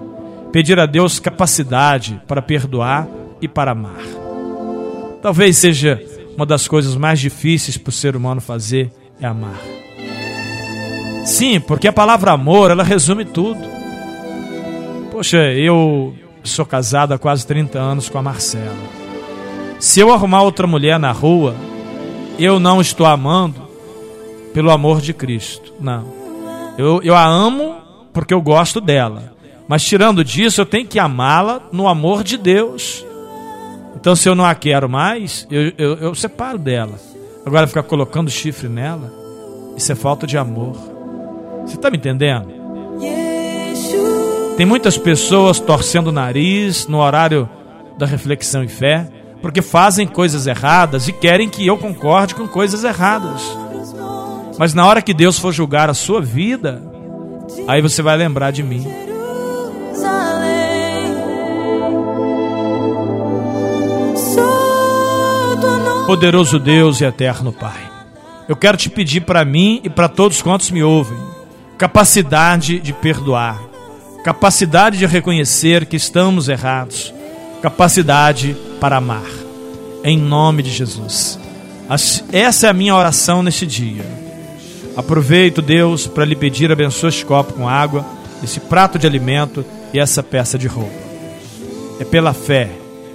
pedir 0.51 0.77
a 0.81 0.85
Deus 0.85 1.21
capacidade 1.21 2.21
para 2.27 2.43
perdoar 2.43 3.07
e 3.41 3.47
para 3.47 3.71
amar. 3.71 4.03
Talvez 5.23 5.57
seja 5.59 6.03
uma 6.35 6.45
das 6.45 6.67
coisas 6.67 6.97
mais 6.97 7.21
difíceis 7.21 7.79
para 7.79 7.91
o 7.91 7.93
ser 7.93 8.17
humano 8.17 8.41
fazer 8.41 8.91
é 9.21 9.27
amar. 9.29 9.61
Sim, 11.25 11.61
porque 11.61 11.87
a 11.87 11.93
palavra 11.93 12.33
amor, 12.33 12.73
ela 12.73 12.83
resume 12.83 13.25
tudo. 13.25 13.61
Poxa, 15.13 15.53
eu 15.53 16.17
sou 16.43 16.67
casado 16.67 17.15
há 17.15 17.19
quase 17.19 17.47
30 17.47 17.79
anos 17.79 18.09
com 18.09 18.19
a 18.19 18.23
Marcela. 18.23 18.75
Se 19.79 20.01
eu 20.01 20.13
arrumar 20.13 20.43
outra 20.43 20.67
mulher 20.67 20.99
na 20.99 21.13
rua, 21.13 21.55
eu 22.39 22.59
não 22.61 22.81
estou 22.81 23.07
amando 23.07 23.69
pelo 24.53 24.71
amor 24.71 25.01
de 25.01 25.13
Cristo. 25.13 25.73
Não. 25.81 26.13
Eu, 26.79 27.01
eu 27.03 27.15
a 27.15 27.27
amo 27.27 27.77
porque 28.13 28.33
eu 28.33 28.41
gosto 28.41 28.81
dela. 28.81 29.35
Mas 29.69 29.85
tirando 29.85 30.25
disso, 30.25 30.61
eu 30.61 30.67
tenho 30.67 30.87
que 30.87 30.99
amá-la 30.99 31.61
no 31.73 31.89
amor 31.89 32.23
de 32.23 32.37
Deus. 32.37 33.05
Então, 33.97 34.15
se 34.15 34.29
eu 34.29 34.35
não 34.35 34.45
a 34.45 34.55
quero 34.55 34.89
mais, 34.89 35.47
eu, 35.51 35.73
eu, 35.77 35.95
eu 35.97 36.15
separo 36.15 36.59
dela. 36.59 36.99
Agora, 37.45 37.67
ficar 37.67 37.83
colocando 37.83 38.31
chifre 38.31 38.69
nela, 38.69 39.13
isso 39.77 39.91
é 39.91 39.95
falta 39.95 40.27
de 40.27 40.39
amor. 40.39 40.77
Você 41.65 41.75
está 41.75 41.91
me 41.91 41.97
entendendo? 41.97 42.49
Tem 44.57 44.65
muitas 44.65 44.97
pessoas 44.97 45.61
torcendo 45.61 46.09
o 46.09 46.13
nariz 46.13 46.87
no 46.87 46.99
horário 46.99 47.49
da 47.99 48.07
reflexão 48.07 48.65
e 48.65 48.69
fé, 48.69 49.09
porque 49.41 49.63
fazem 49.63 50.07
coisas 50.07 50.47
erradas 50.47 51.09
e 51.09 51.13
querem 51.13 51.49
que 51.49 51.67
eu 51.67 51.77
concorde 51.77 52.35
com 52.35 52.47
coisas 52.49 52.85
erradas. 52.85 53.43
Mas 54.59 54.75
na 54.75 54.87
hora 54.87 55.03
que 55.03 55.13
Deus 55.13 55.39
for 55.39 55.53
julgar 55.53 55.91
a 55.91 55.95
sua 55.95 56.21
vida, 56.21 56.83
aí 57.69 57.83
você 57.83 58.03
vai 58.03 58.17
lembrar 58.17 58.51
de 58.51 58.63
mim. 58.63 58.87
Poderoso 66.07 66.59
Deus 66.59 67.01
e 67.01 67.05
eterno 67.05 67.53
Pai, 67.53 67.81
eu 68.49 68.55
quero 68.55 68.77
te 68.77 68.89
pedir 68.89 69.23
para 69.23 69.45
mim 69.45 69.81
e 69.83 69.91
para 69.91 70.09
todos 70.09 70.41
quantos 70.41 70.71
me 70.71 70.83
ouvem 70.83 71.19
capacidade 71.77 72.81
de 72.81 72.93
perdoar, 72.93 73.61
capacidade 74.25 74.99
de 74.99 75.07
reconhecer 75.07 75.85
que 75.85 75.97
estamos 75.97 76.49
errados, 76.49 77.13
capacidade 77.63 78.57
para 78.81 78.97
amar. 78.97 79.25
Em 80.05 80.19
nome 80.19 80.63
de 80.63 80.71
Jesus. 80.71 81.39
Essa 82.33 82.67
é 82.67 82.71
a 82.71 82.75
minha 82.75 82.95
oração 82.95 83.43
neste 83.43 83.67
dia. 83.67 84.05
Aproveito, 84.97 85.61
Deus, 85.61 86.07
para 86.07 86.25
lhe 86.25 86.35
pedir 86.35 86.73
abençoe 86.73 87.11
este 87.11 87.25
copo 87.25 87.53
com 87.53 87.69
água, 87.69 88.05
esse 88.43 88.61
prato 88.61 88.99
de 88.99 89.07
alimento 89.07 89.65
e 89.93 89.99
essa 89.99 90.23
peça 90.23 90.59
de 90.59 90.67
roupa. 90.67 91.07
É 92.01 92.05
pela 92.05 92.33
fé 92.33 92.71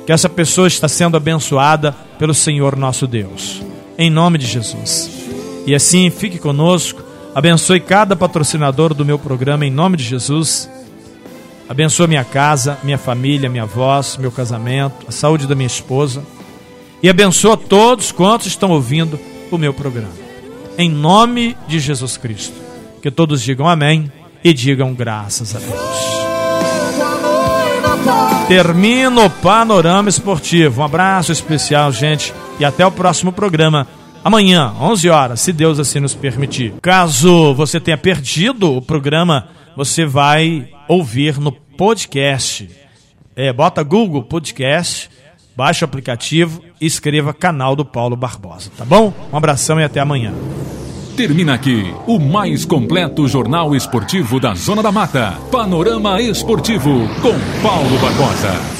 que 0.06 0.12
essa 0.12 0.30
pessoa 0.30 0.68
está 0.68 0.88
sendo 0.88 1.18
abençoada 1.18 1.96
pelo 2.18 2.34
Senhor 2.34 2.76
nosso 2.76 3.08
Deus. 3.08 3.62
Em 3.98 4.10
nome 4.10 4.38
de 4.38 4.46
Jesus. 4.46 5.10
E 5.66 5.76
assim, 5.76 6.10
fique 6.10 6.38
conosco. 6.40 7.02
Abençoe 7.34 7.80
cada 7.80 8.16
patrocinador 8.16 8.94
do 8.94 9.06
meu 9.06 9.18
programa 9.18 9.66
em 9.66 9.72
nome 9.72 9.98
de 9.98 10.04
Jesus. 10.04 10.70
Abençoe 11.72 12.06
minha 12.06 12.26
casa, 12.26 12.78
minha 12.84 12.98
família, 12.98 13.50
minha 13.50 13.66
voz, 13.66 14.18
meu 14.18 14.30
casamento, 14.30 15.06
a 15.08 15.12
saúde 15.12 15.48
da 15.48 15.56
minha 15.56 15.68
esposa. 15.68 16.22
E 17.02 17.10
abençoa 17.10 17.56
todos 17.56 18.12
quantos 18.12 18.48
estão 18.48 18.72
ouvindo 18.72 19.18
o 19.50 19.58
meu 19.58 19.74
programa. 19.74 20.12
Em 20.78 20.90
nome 20.90 21.56
de 21.70 21.80
Jesus 21.80 22.18
Cristo. 22.18 22.54
Que 23.02 23.10
todos 23.10 23.42
digam 23.42 23.70
amém 23.70 24.12
e 24.44 24.54
digam 24.54 24.94
graças 24.94 25.56
a 25.56 25.60
Deus. 25.60 25.72
Termina 28.50 29.22
o 29.22 29.30
panorama 29.30 30.10
esportivo. 30.10 30.82
Um 30.82 30.84
abraço 30.84 31.32
especial, 31.32 31.90
gente, 31.94 32.34
e 32.60 32.66
até 32.66 32.86
o 32.86 32.92
próximo 32.92 33.32
programa. 33.32 33.88
Amanhã, 34.26 34.74
11 34.78 35.10
horas, 35.10 35.40
se 35.40 35.54
Deus 35.54 35.80
assim 35.80 36.02
nos 36.02 36.14
permitir. 36.14 36.74
Caso 36.82 37.54
você 37.54 37.80
tenha 37.80 37.98
perdido 37.98 38.76
o 38.76 38.82
programa, 38.82 39.48
você 39.76 40.06
vai 40.06 40.70
ouvir 40.88 41.40
no 41.40 41.52
podcast. 41.52 42.70
É, 43.36 43.52
bota 43.52 43.82
Google 43.84 44.24
Podcast, 44.24 45.10
baixa 45.56 45.86
o 45.86 45.88
aplicativo 45.88 46.62
e 46.80 46.86
escreva 46.86 47.34
canal 47.34 47.76
do 47.76 47.86
Paulo 47.86 48.16
Barbosa, 48.16 48.72
tá 48.78 48.86
bom? 48.86 49.14
Um 49.32 49.38
abração 49.38 49.80
e 49.80 49.84
até 49.84 50.00
amanhã. 50.00 50.34
Termina 51.16 51.54
aqui 51.54 51.94
o 52.08 52.18
mais 52.18 52.66
completo 52.66 53.28
jornal 53.28 53.76
esportivo 53.76 54.40
da 54.40 54.56
Zona 54.56 54.82
da 54.82 54.92
Mata. 54.92 55.38
Panorama 55.52 56.22
Esportivo 56.22 57.08
com 57.22 57.34
Paulo 57.62 57.98
Barbosa. 58.00 58.72